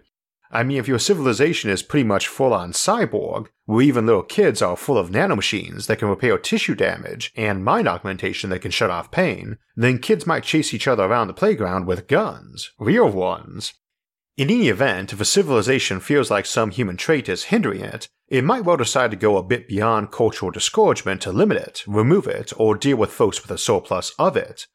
I 0.52 0.64
mean, 0.64 0.78
if 0.78 0.88
your 0.88 1.00
civilization 1.00 1.72
is 1.72 1.82
pretty 1.82 2.04
much 2.04 2.28
full 2.28 2.54
on 2.54 2.74
cyborg, 2.74 3.48
where 3.66 3.82
even 3.82 4.06
little 4.06 4.24
kids 4.24 4.62
are 4.62 4.78
full 4.78 4.98
of 4.98 5.10
nanomachines 5.10 5.88
that 5.88 5.98
can 5.98 6.10
repair 6.10 6.38
tissue 6.38 6.76
damage 6.76 7.34
and 7.36 7.66
mind 7.66 7.88
augmentation 7.88 8.50
that 8.52 8.62
can 8.62 8.70
shut 8.72 8.92
off 8.92 9.12
pain, 9.12 9.58
then 9.76 9.98
kids 9.98 10.28
might 10.28 10.44
chase 10.44 10.74
each 10.74 10.88
other 10.88 11.04
around 11.04 11.28
the 11.28 11.34
playground 11.34 11.88
with 11.88 12.08
guns, 12.08 12.72
real 12.78 13.10
ones. 13.10 13.74
In 14.36 14.50
any 14.50 14.68
event, 14.70 15.14
if 15.14 15.22
a 15.22 15.26
civilization 15.26 16.00
feels 16.00 16.32
like 16.32 16.48
some 16.48 16.72
human 16.72 16.98
trait 16.98 17.30
is 17.30 17.46
hindering 17.46 17.82
it, 17.82 18.08
it 18.28 18.44
might 18.44 18.66
well 18.66 18.78
decide 18.78 19.12
to 19.12 19.18
go 19.18 19.38
a 19.38 19.44
bit 19.44 19.68
beyond 19.68 20.12
cultural 20.12 20.50
discouragement 20.50 21.22
to 21.22 21.32
limit 21.32 21.58
it, 21.58 21.84
remove 21.86 22.26
it, 22.26 22.52
or 22.58 22.76
deal 22.76 22.98
with 22.98 23.12
folks 23.12 23.44
with 23.44 23.52
a 23.52 23.60
surplus 23.60 24.12
of 24.18 24.36
it. 24.36 24.66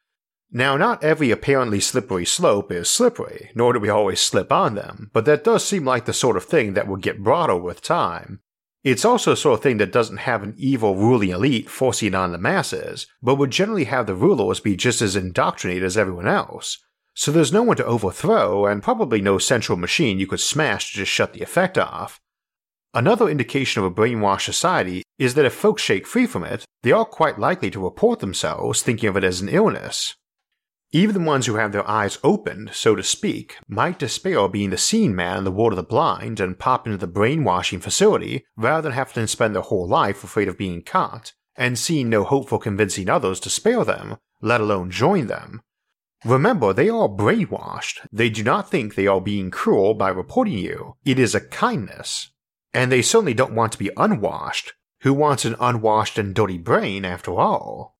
Now, 0.53 0.77
not 0.77 1.03
every 1.03 1.33
apparently 1.33 1.81
slippery 1.81 2.25
slope 2.25 2.71
is 2.71 2.89
slippery, 2.89 3.51
nor 3.57 3.73
do 3.73 3.81
we 3.81 3.89
always 3.89 4.21
slip 4.21 4.53
on 4.53 4.77
them, 4.77 5.11
but 5.13 5.25
that 5.25 5.43
does 5.43 5.65
seem 5.65 5.85
like 5.85 6.05
the 6.05 6.13
sort 6.13 6.37
of 6.37 6.45
thing 6.45 6.75
that 6.75 6.87
will 6.87 6.97
get 6.97 7.25
broader 7.25 7.57
with 7.57 7.83
time. 7.83 8.41
It's 8.85 9.05
also 9.05 9.33
a 9.33 9.37
sort 9.37 9.59
of 9.59 9.63
thing 9.65 9.79
that 9.79 9.93
doesn't 9.93 10.19
have 10.19 10.45
an 10.45 10.55
evil 10.57 10.95
ruling 10.95 11.31
elite 11.31 11.69
forcing 11.69 12.15
on 12.15 12.31
the 12.31 12.39
masses, 12.39 13.09
but 13.21 13.35
would 13.35 13.51
generally 13.51 13.85
have 13.85 14.07
the 14.07 14.15
rulers 14.15 14.61
be 14.61 14.77
just 14.77 15.03
as 15.03 15.17
indoctrinated 15.17 15.83
as 15.83 15.99
everyone 15.99 16.29
else, 16.29 16.79
so 17.19 17.33
there's 17.33 17.53
no 17.53 17.65
one 17.65 17.77
to 17.77 17.85
overthrow 17.85 18.65
and 18.65 18.81
probably 18.81 19.21
no 19.21 19.39
central 19.39 19.77
machine 19.77 20.21
you 20.21 20.27
could 20.29 20.39
smash 20.39 20.93
to 20.93 20.99
just 20.99 21.11
shut 21.11 21.33
the 21.33 21.43
effect 21.43 21.77
off. 21.77 22.21
Another 22.95 23.29
indication 23.29 23.83
of 23.83 23.91
a 23.91 23.95
brainwashed 23.95 24.45
society 24.45 25.03
is 25.19 25.35
that 25.35 25.45
if 25.45 25.53
folks 25.53 25.83
shake 25.83 26.07
free 26.07 26.27
from 26.27 26.45
it, 26.45 26.65
they 26.85 26.93
are 26.93 27.05
quite 27.05 27.37
likely 27.37 27.73
to 27.73 27.83
report 27.83 28.21
themselves 28.21 28.83
thinking 28.83 29.09
of 29.09 29.17
it 29.17 29.25
as 29.25 29.41
an 29.41 29.49
illness. 29.49 30.15
Even 30.93 31.13
the 31.13 31.29
ones 31.29 31.47
who 31.47 31.57
have 31.57 31.73
their 31.73 31.87
eyes 31.91 32.21
opened, 32.23 32.71
so 32.73 32.95
to 32.95 33.03
speak, 33.03 33.57
might 33.67 33.99
despair 33.99 34.39
of 34.39 34.53
being 34.53 34.71
the 34.71 34.79
seen 34.79 35.13
man 35.13 35.39
in 35.39 35.45
the 35.45 35.51
world 35.51 35.73
of 35.73 35.77
the 35.77 35.83
blind 35.83 36.39
and 36.39 36.61
pop 36.61 36.87
into 36.87 36.99
the 36.99 37.09
brainwashing 37.09 37.81
facility 37.81 38.45
rather 38.57 38.83
than 38.83 38.93
have 38.93 39.13
to 39.15 39.27
spend 39.27 39.57
their 39.57 39.63
whole 39.63 39.89
life 39.89 40.23
afraid 40.23 40.47
of 40.47 40.57
being 40.57 40.83
caught, 40.83 41.33
and 41.57 41.77
seeing 41.81 42.09
no 42.09 42.23
hope 42.23 42.49
for 42.49 42.61
convincing 42.61 43.09
others 43.09 43.41
to 43.41 43.51
spare 43.51 43.85
them, 43.85 44.19
let 44.41 44.61
alone 44.61 44.89
join 44.89 45.27
them, 45.27 45.63
Remember, 46.25 46.73
they 46.73 46.89
are 46.89 47.09
brainwashed. 47.09 48.07
They 48.13 48.29
do 48.29 48.43
not 48.43 48.71
think 48.71 48.95
they 48.95 49.07
are 49.07 49.21
being 49.21 49.51
cruel 49.51 49.95
by 49.95 50.09
reporting 50.09 50.59
you. 50.59 50.97
It 51.05 51.19
is 51.19 51.35
a 51.35 51.41
kindness. 51.41 52.31
And 52.75 52.91
they 52.91 53.03
certainly 53.03 53.35
don't 53.35 53.55
want 53.55 53.73
to 53.73 53.79
be 53.79 53.91
unwashed. 53.97 54.73
Who 55.03 55.15
wants 55.15 55.45
an 55.45 55.55
unwashed 55.61 56.19
and 56.19 56.35
dirty 56.35 56.59
brain, 56.59 57.05
after 57.05 57.33
all? 57.33 57.97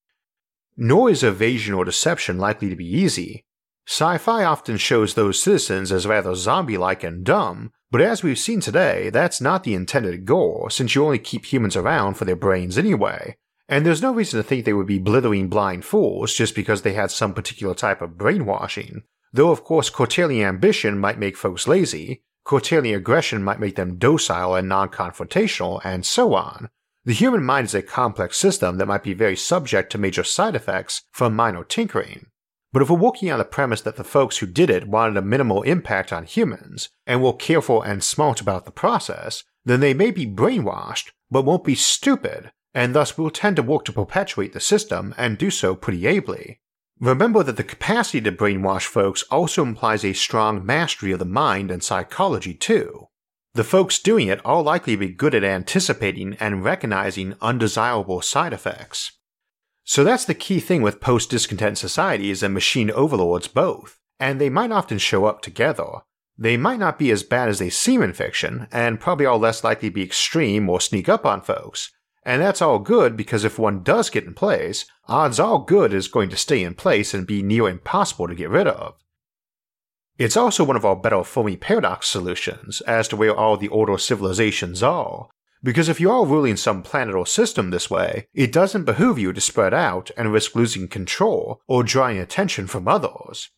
Nor 0.77 1.11
is 1.11 1.23
evasion 1.23 1.75
or 1.75 1.85
deception 1.85 2.39
likely 2.39 2.69
to 2.71 2.77
be 2.77 2.87
easy. 2.87 3.45
Sci 3.87 4.19
fi 4.19 4.45
often 4.45 4.77
shows 4.77 5.15
those 5.15 5.43
citizens 5.43 5.91
as 5.91 6.07
rather 6.07 6.35
zombie 6.35 6.77
like 6.77 7.03
and 7.03 7.25
dumb, 7.25 7.73
but 7.91 8.03
as 8.03 8.23
we've 8.23 8.39
seen 8.39 8.61
today, 8.61 9.09
that's 9.09 9.41
not 9.41 9.65
the 9.65 9.75
intended 9.75 10.27
goal, 10.27 10.69
since 10.71 10.95
you 10.95 11.05
only 11.05 11.19
keep 11.19 11.47
humans 11.47 11.75
around 11.75 12.15
for 12.15 12.27
their 12.27 12.37
brains 12.37 12.77
anyway, 12.77 13.39
and 13.69 13.85
there's 13.85 14.03
no 14.03 14.13
reason 14.13 14.39
to 14.39 14.43
think 14.43 14.65
they 14.65 14.73
would 14.73 14.87
be 14.87 14.99
blithering 14.99 15.49
blind 15.49 15.85
fools 15.85 16.33
just 16.33 16.55
because 16.55 16.83
they 16.83 16.95
had 16.95 17.11
some 17.11 17.35
particular 17.35 17.75
type 17.75 18.01
of 18.01 18.17
brainwashing, 18.17 19.03
though 19.33 19.51
of 19.51 19.65
course 19.65 19.91
curtailing 19.91 20.43
ambition 20.43 20.99
might 20.99 21.19
make 21.19 21.37
folks 21.37 21.69
lazy, 21.69 22.23
curtailing 22.45 22.95
aggression 22.95 23.43
might 23.43 23.61
make 23.61 23.77
them 23.77 23.99
docile 23.99 24.55
and 24.55 24.69
non-confrontational, 24.69 25.81
and 25.85 26.07
so 26.07 26.35
on. 26.35 26.71
The 27.05 27.13
human 27.13 27.45
mind 27.45 27.67
is 27.67 27.75
a 27.75 27.83
complex 27.83 28.39
system 28.39 28.79
that 28.79 28.87
might 28.87 29.03
be 29.03 29.15
very 29.15 29.37
subject 29.37 29.93
to 29.93 29.99
major 29.99 30.25
side 30.25 30.55
effects 30.55 31.03
from 31.13 31.37
minor 31.37 31.65
tinkering. 31.65 32.27
But 32.73 32.83
if 32.83 32.91
we're 32.91 32.99
working 32.99 33.31
on 33.31 33.39
the 33.39 33.45
premise 33.45 33.81
that 33.83 33.97
the 33.97 34.05
folks 34.05 34.39
who 34.39 34.47
did 34.47 34.69
it 34.69 34.89
wanted 34.89 35.17
a 35.17 35.23
minimal 35.23 35.63
impact 35.63 36.13
on 36.13 36.25
humans, 36.25 36.89
and 37.07 37.23
were 37.23 37.33
careful 37.33 37.83
and 37.83 38.03
smart 38.03 38.41
about 38.41 38.65
the 38.65 38.71
process, 38.71 39.45
then 39.65 39.81
they 39.81 39.95
may 39.95 40.11
be 40.11 40.27
brainwashed, 40.27 41.11
but 41.31 41.45
won't 41.45 41.65
be 41.65 41.75
stupid, 41.75 42.51
and 42.75 42.95
thus 42.95 43.17
will 43.17 43.31
tend 43.31 43.57
to 43.57 43.63
work 43.63 43.85
to 43.85 43.93
perpetuate 43.93 44.53
the 44.53 44.61
system 44.61 45.15
and 45.17 45.39
do 45.39 45.51
so 45.51 45.75
pretty 45.75 46.07
ably. 46.07 46.61
Remember 47.01 47.43
that 47.43 47.57
the 47.57 47.65
capacity 47.65 48.21
to 48.21 48.33
brainwash 48.33 48.85
folks 48.85 49.23
also 49.31 49.63
implies 49.63 50.05
a 50.05 50.13
strong 50.13 50.65
mastery 50.67 51.13
of 51.13 51.21
the 51.21 51.25
mind 51.25 51.71
and 51.71 51.83
psychology 51.83 52.55
too. 52.55 53.07
The 53.55 53.65
folks 53.65 53.99
doing 53.99 54.29
it 54.29 54.41
are 54.45 54.63
likely 54.63 54.95
to 54.95 55.01
be 55.01 55.09
good 55.09 55.35
at 55.35 55.45
anticipating 55.45 56.37
and 56.41 56.65
recognizing 56.65 57.35
undesirable 57.41 58.21
side 58.21 58.53
effects. 58.53 59.13
So 59.85 60.05
that's 60.05 60.25
the 60.25 60.35
key 60.35 60.61
thing 60.61 60.83
with 60.83 61.01
post 61.01 61.31
discontent 61.31 61.79
societies 61.79 62.43
and 62.43 62.53
machine 62.53 62.91
overlords 62.91 63.49
both, 63.49 63.99
and 64.21 64.41
they 64.41 64.51
might 64.51 64.71
often 64.71 64.99
show 64.99 65.25
up 65.25 65.41
together. 65.41 66.03
They 66.37 66.57
might 66.57 66.79
not 66.79 66.99
be 66.99 67.11
as 67.11 67.23
bad 67.23 67.49
as 67.49 67.59
they 67.59 67.71
seem 67.71 68.03
in 68.03 68.13
fiction, 68.13 68.69
and 68.71 69.01
probably 69.01 69.27
are 69.27 69.37
less 69.37 69.65
likely 69.65 69.89
to 69.89 69.95
be 69.95 70.03
extreme 70.03 70.69
or 70.69 70.81
sneak 70.81 71.09
up 71.09 71.25
on 71.25 71.41
folks, 71.41 71.91
and 72.25 72.43
that's 72.43 72.63
all 72.63 72.79
good 72.79 73.17
because 73.17 73.45
if 73.45 73.59
one 73.59 73.83
does 73.83 74.11
get 74.11 74.25
in 74.25 74.35
place, 74.35 74.85
odds 75.07 75.41
are 75.41 75.65
good 75.65 75.95
is 75.95 76.09
going 76.09 76.29
to 76.31 76.37
stay 76.37 76.63
in 76.63 76.75
place 76.75 77.15
and 77.15 77.27
be 77.27 77.43
near 77.43 77.69
impossible 77.69 78.29
to 78.29 78.35
get 78.35 78.51
rid 78.51 78.67
of. 78.67 78.95
It's 80.19 80.37
also 80.37 80.65
one 80.65 80.77
of 80.77 80.85
our 80.85 80.97
better 80.97 81.23
Fermi 81.23 81.57
paradox 81.57 82.09
solutions 82.09 82.81
as 82.83 83.07
to 83.09 83.17
where 83.17 83.35
all 83.35 83.57
the 83.57 83.69
older 83.69 83.97
civilizations 83.99 84.83
are, 84.83 85.29
because 85.63 85.89
if 85.89 86.01
you 86.01 86.11
are 86.11 86.27
ruling 86.27 86.57
some 86.57 86.83
planet 86.83 87.15
or 87.15 87.27
system 87.27 87.71
this 87.71 87.89
way, 87.89 88.27
it 88.35 88.53
doesn't 88.53 88.85
behoove 88.85 89.19
you 89.19 89.33
to 89.33 89.41
spread 89.41 89.73
out 89.73 90.11
and 90.17 90.33
risk 90.33 90.55
losing 90.55 90.89
control 90.89 91.61
or 91.67 91.83
drawing 91.83 92.19
attention 92.19 92.67
from 92.67 92.89
others. 92.89 93.51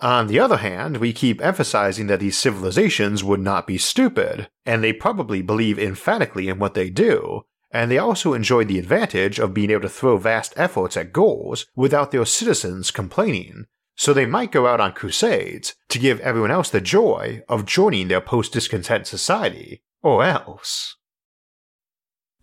On 0.00 0.26
the 0.26 0.40
other 0.40 0.58
hand, 0.58 0.96
we 0.96 1.12
keep 1.12 1.40
emphasizing 1.40 2.08
that 2.08 2.20
these 2.20 2.36
civilizations 2.36 3.22
would 3.22 3.40
not 3.40 3.66
be 3.66 3.78
stupid, 3.78 4.48
and 4.66 4.82
they 4.82 4.92
probably 4.92 5.40
believe 5.42 5.78
emphatically 5.78 6.48
in 6.48 6.58
what 6.58 6.74
they 6.74 6.90
do, 6.90 7.42
and 7.74 7.90
they 7.90 7.98
also 7.98 8.32
enjoyed 8.34 8.68
the 8.68 8.78
advantage 8.78 9.40
of 9.40 9.52
being 9.52 9.70
able 9.70 9.82
to 9.82 9.88
throw 9.88 10.16
vast 10.16 10.54
efforts 10.56 10.96
at 10.96 11.12
goals 11.12 11.66
without 11.74 12.12
their 12.12 12.24
citizens 12.24 12.92
complaining, 12.92 13.66
so 13.96 14.12
they 14.12 14.26
might 14.26 14.52
go 14.52 14.68
out 14.68 14.80
on 14.80 14.92
crusades 14.92 15.74
to 15.88 15.98
give 15.98 16.20
everyone 16.20 16.52
else 16.52 16.70
the 16.70 16.80
joy 16.80 17.42
of 17.48 17.66
joining 17.66 18.06
their 18.06 18.20
post 18.20 18.52
discontent 18.52 19.08
society, 19.08 19.82
or 20.02 20.24
else. 20.24 20.96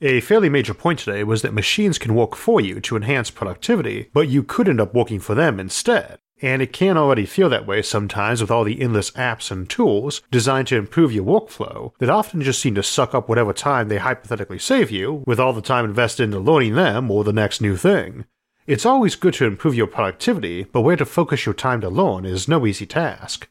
A 0.01 0.19
fairly 0.19 0.49
major 0.49 0.73
point 0.73 0.99
today 0.99 1.23
was 1.23 1.43
that 1.43 1.53
machines 1.53 1.97
can 1.97 2.13
work 2.13 2.35
for 2.35 2.59
you 2.59 2.81
to 2.81 2.97
enhance 2.97 3.31
productivity, 3.31 4.09
but 4.13 4.27
you 4.27 4.43
could 4.43 4.67
end 4.67 4.81
up 4.81 4.93
working 4.93 5.19
for 5.19 5.33
them 5.33 5.61
instead. 5.61 6.19
And 6.41 6.61
it 6.61 6.73
can 6.73 6.97
already 6.97 7.25
feel 7.25 7.49
that 7.49 7.67
way 7.67 7.81
sometimes 7.83 8.41
with 8.41 8.49
all 8.49 8.63
the 8.63 8.81
endless 8.81 9.11
apps 9.11 9.51
and 9.51 9.69
tools 9.69 10.21
designed 10.31 10.67
to 10.69 10.77
improve 10.77 11.11
your 11.11 11.23
workflow 11.23 11.91
that 11.99 12.09
often 12.09 12.41
just 12.41 12.59
seem 12.59 12.73
to 12.75 12.83
suck 12.83 13.13
up 13.13 13.29
whatever 13.29 13.53
time 13.53 13.87
they 13.87 13.99
hypothetically 13.99 14.57
save 14.57 14.89
you, 14.89 15.23
with 15.27 15.39
all 15.39 15.53
the 15.53 15.61
time 15.61 15.85
invested 15.85 16.23
into 16.23 16.39
learning 16.39 16.73
them 16.73 17.11
or 17.11 17.23
the 17.23 17.31
next 17.31 17.61
new 17.61 17.77
thing. 17.77 18.25
It's 18.65 18.85
always 18.85 19.15
good 19.15 19.33
to 19.35 19.45
improve 19.45 19.75
your 19.75 19.87
productivity, 19.87 20.63
but 20.63 20.81
where 20.81 20.95
to 20.95 21.05
focus 21.05 21.45
your 21.45 21.53
time 21.53 21.81
to 21.81 21.89
learn 21.89 22.25
is 22.25 22.47
no 22.47 22.65
easy 22.65 22.85
task. 22.85 23.47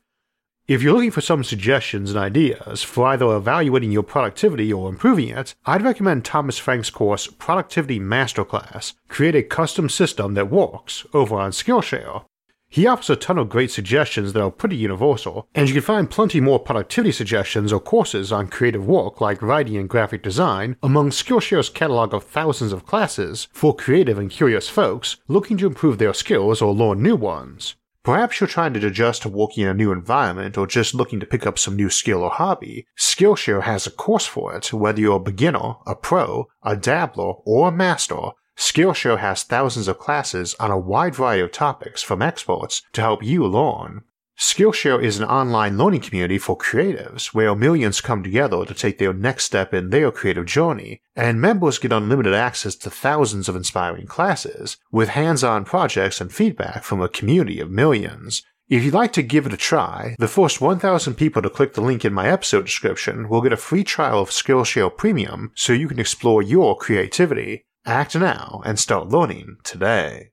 If 0.66 0.83
you're 0.83 0.94
looking 0.94 1.11
for 1.11 1.20
some 1.20 1.42
suggestions 1.42 2.11
and 2.11 2.18
ideas 2.18 2.85
for 2.85 3.07
either 3.09 3.35
evaluating 3.35 3.90
your 3.90 4.05
productivity 4.05 4.72
or 4.72 4.88
improving 4.88 5.29
it, 5.29 5.57
I'd 5.66 5.83
recommend 5.83 6.24
Thomas 6.24 6.59
Frank's 6.59 6.90
course 6.90 7.26
Productivity 7.26 7.98
Masterclass 7.98 8.94
Create 9.09 9.35
a 9.35 9.42
Custom 9.42 9.88
System 9.88 10.35
That 10.35 10.48
Works 10.50 11.05
over 11.12 11.37
on 11.37 11.50
Skillshare. 11.50 12.24
He 12.73 12.87
offers 12.87 13.11
a 13.11 13.17
ton 13.17 13.37
of 13.37 13.49
great 13.49 13.73
suggestions 13.73 14.33
that 14.33 14.41
are 14.41 14.49
pretty 14.49 14.77
universal, 14.77 15.49
and 15.57 15.67
you 15.67 15.75
can 15.75 15.83
find 15.83 16.09
plenty 16.09 16.41
more 16.41 16.61
productivity 16.61 17.11
suggestions 17.11 17.73
or 17.73 17.81
courses 17.81 18.31
on 18.31 18.47
creative 18.47 18.87
work 18.87 19.21
like 19.21 19.43
writing 19.43 19.77
and 19.77 19.89
graphic 19.89 20.23
design 20.23 20.77
among 20.81 21.11
Skillshare's 21.11 21.69
catalog 21.69 22.15
of 22.15 22.23
thousands 22.23 22.73
of 22.73 22.87
classes 22.87 23.49
for 23.53 23.75
creative 23.75 24.19
and 24.19 24.31
curious 24.31 24.69
folks 24.69 25.17
looking 25.27 25.57
to 25.57 25.67
improve 25.67 25.99
their 25.99 26.15
skills 26.15 26.63
or 26.63 26.73
learn 26.73 27.03
new 27.03 27.17
ones. 27.17 27.75
Perhaps 28.05 28.41
you're 28.41 28.47
trying 28.47 28.73
to 28.75 28.87
adjust 28.87 29.23
to 29.23 29.29
working 29.29 29.65
in 29.65 29.69
a 29.69 29.75
new 29.75 29.91
environment 29.91 30.57
or 30.57 30.67
just 30.67 30.95
looking 30.95 31.19
to 31.19 31.27
pick 31.27 31.47
up 31.47 31.59
some 31.59 31.75
new 31.75 31.91
skill 31.91 32.23
or 32.23 32.31
hobby. 32.31 32.87
Skillshare 32.97 33.65
has 33.65 33.87
a 33.87 33.91
course 33.91 34.27
for 34.27 34.55
it, 34.55 34.73
whether 34.73 35.01
you're 35.01 35.17
a 35.17 35.21
beginner, 35.21 35.75
a 35.87 35.97
pro, 35.97 36.47
a 36.63 36.77
dabbler, 36.77 37.33
or 37.45 37.69
a 37.69 37.73
master, 37.73 38.31
Skillshare 38.61 39.20
has 39.20 39.42
thousands 39.42 39.88
of 39.88 39.99
classes 39.99 40.55
on 40.61 40.70
a 40.70 40.79
wide 40.79 41.14
variety 41.14 41.42
of 41.42 41.51
topics 41.51 42.03
from 42.03 42.20
experts 42.20 42.83
to 42.92 43.01
help 43.01 43.25
you 43.25 43.46
learn. 43.46 44.03
Skillshare 44.38 45.03
is 45.03 45.18
an 45.18 45.25
online 45.25 45.79
learning 45.79 46.03
community 46.03 46.37
for 46.37 46.59
creatives 46.59 47.29
where 47.29 47.55
millions 47.55 48.03
come 48.03 48.23
together 48.23 48.66
to 48.66 48.75
take 48.75 48.99
their 48.99 49.14
next 49.14 49.44
step 49.44 49.73
in 49.73 49.88
their 49.88 50.12
creative 50.12 50.44
journey, 50.44 51.01
and 51.16 51.40
members 51.40 51.79
get 51.79 51.90
unlimited 51.90 52.35
access 52.35 52.75
to 52.77 52.90
thousands 52.90 53.49
of 53.49 53.57
inspiring 53.57 54.07
classes, 54.07 54.77
with 54.92 55.09
hands 55.09 55.42
on 55.42 55.64
projects 55.64 56.20
and 56.20 56.31
feedback 56.31 56.85
from 56.85 57.01
a 57.01 57.09
community 57.09 57.61
of 57.61 57.70
millions. 57.70 58.42
If 58.68 58.85
you'd 58.85 58.92
like 58.92 59.14
to 59.14 59.23
give 59.23 59.46
it 59.46 59.55
a 59.55 59.57
try, 59.57 60.16
the 60.18 60.29
first 60.29 60.61
1,000 60.61 61.14
people 61.14 61.40
to 61.40 61.51
click 61.51 61.73
the 61.73 61.81
link 61.81 62.05
in 62.05 62.12
my 62.12 62.29
episode 62.29 62.66
description 62.66 63.31
will 63.31 63.40
get 63.40 63.55
a 63.55 63.57
free 63.57 63.85
trial 63.85 64.20
of 64.20 64.29
Skillshare 64.29 64.94
Premium 64.94 65.51
so 65.55 65.73
you 65.73 65.88
can 65.88 65.99
explore 65.99 66.42
your 66.42 66.77
creativity. 66.77 67.64
Act 67.90 68.14
now 68.14 68.62
and 68.64 68.79
start 68.79 69.09
learning 69.09 69.57
today. 69.64 70.31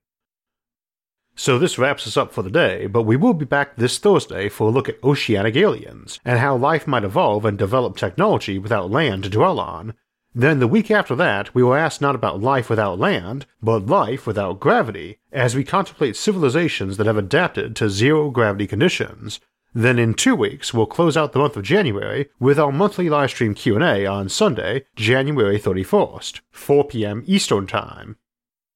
So 1.34 1.58
this 1.58 1.76
wraps 1.76 2.06
us 2.06 2.16
up 2.16 2.32
for 2.32 2.42
the 2.42 2.52
day, 2.52 2.86
but 2.86 3.02
we 3.02 3.16
will 3.16 3.34
be 3.34 3.44
back 3.44 3.74
this 3.74 3.98
Thursday 3.98 4.48
for 4.48 4.68
a 4.68 4.70
look 4.70 4.88
at 4.88 5.02
oceanic 5.02 5.56
aliens 5.56 6.20
and 6.24 6.38
how 6.38 6.56
life 6.56 6.86
might 6.86 7.02
evolve 7.02 7.44
and 7.44 7.58
develop 7.58 7.96
technology 7.96 8.60
without 8.60 8.92
land 8.92 9.24
to 9.24 9.28
dwell 9.28 9.58
on. 9.58 9.94
Then 10.32 10.60
the 10.60 10.68
week 10.68 10.88
after 10.88 11.16
that, 11.16 11.52
we 11.52 11.64
will 11.64 11.74
ask 11.74 12.00
not 12.00 12.14
about 12.14 12.40
life 12.40 12.70
without 12.70 13.00
land, 13.00 13.44
but 13.60 13.86
life 13.86 14.24
without 14.24 14.60
gravity, 14.60 15.18
as 15.32 15.56
we 15.56 15.64
contemplate 15.64 16.14
civilizations 16.14 16.96
that 16.96 17.08
have 17.08 17.18
adapted 17.18 17.74
to 17.74 17.90
zero 17.90 18.30
gravity 18.30 18.68
conditions, 18.68 19.40
then 19.74 19.98
in 19.98 20.14
two 20.14 20.34
weeks, 20.34 20.72
we'll 20.72 20.86
close 20.86 21.16
out 21.16 21.32
the 21.32 21.38
month 21.38 21.56
of 21.56 21.62
January 21.62 22.28
with 22.40 22.58
our 22.58 22.72
monthly 22.72 23.06
livestream 23.06 23.54
Q&A 23.54 24.06
on 24.06 24.28
Sunday, 24.28 24.84
January 24.96 25.58
31st, 25.58 26.40
4 26.50 26.84
p.m. 26.84 27.22
Eastern 27.26 27.66
Time. 27.66 28.16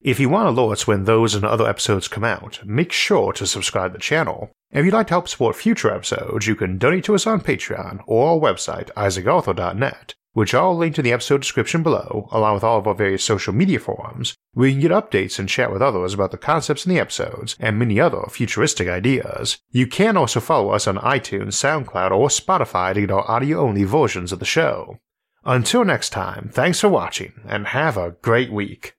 If 0.01 0.19
you 0.19 0.29
want 0.29 0.55
alerts 0.55 0.87
when 0.87 1.05
those 1.05 1.35
and 1.35 1.45
other 1.45 1.69
episodes 1.69 2.09
come 2.09 2.25
out, 2.25 2.61
make 2.65 2.91
sure 2.91 3.33
to 3.35 3.47
subscribe 3.47 3.93
to 3.93 3.99
the 3.99 4.03
channel. 4.03 4.51
If 4.73 4.85
you'd 4.85 4.95
like 4.95 5.07
to 5.09 5.15
help 5.15 5.29
support 5.29 5.55
future 5.55 5.93
episodes, 5.93 6.47
you 6.47 6.57
can 6.57 6.77
donate 6.77 7.05
to 7.05 7.15
us 7.15 7.27
on 7.27 7.41
Patreon 7.41 8.01
or 8.07 8.31
our 8.31 8.37
website, 8.37 8.91
isaacarthur.net, 8.95 10.15
which 10.33 10.55
I'll 10.55 10.77
link 10.77 10.95
to 10.95 11.01
in 11.01 11.05
the 11.05 11.13
episode 11.13 11.43
description 11.43 11.83
below, 11.83 12.29
along 12.33 12.55
with 12.55 12.65
all 12.65 12.79
of 12.79 12.87
our 12.87 12.95
various 12.95 13.25
social 13.25 13.53
media 13.53 13.79
forums, 13.79 14.35
where 14.53 14.69
you 14.69 14.75
can 14.75 14.81
get 14.81 14.91
updates 14.91 15.39
and 15.39 15.49
chat 15.49 15.73
with 15.73 15.83
others 15.83 16.15
about 16.15 16.31
the 16.31 16.39
concepts 16.39 16.87
in 16.87 16.93
the 16.93 17.01
episodes 17.01 17.57
and 17.61 17.79
many 17.79 18.01
other 18.01 18.23
futuristic 18.31 18.89
ideas. 18.89 19.59
You 19.71 19.87
can 19.87 20.17
also 20.17 20.41
follow 20.41 20.71
us 20.71 20.87
on 20.87 20.97
iTunes, 20.97 21.55
SoundCloud, 21.55 22.11
or 22.11 22.29
Spotify 22.29 22.95
to 22.95 23.01
get 23.01 23.11
our 23.11 23.31
audio 23.31 23.61
only 23.61 23.85
versions 23.85 24.33
of 24.33 24.39
the 24.39 24.45
show. 24.45 24.99
Until 25.45 25.85
next 25.85 26.11
time, 26.11 26.51
thanks 26.53 26.81
for 26.81 26.89
watching 26.89 27.33
and 27.47 27.69
have 27.69 27.97
a 27.97 28.13
great 28.23 28.53
week. 28.53 28.95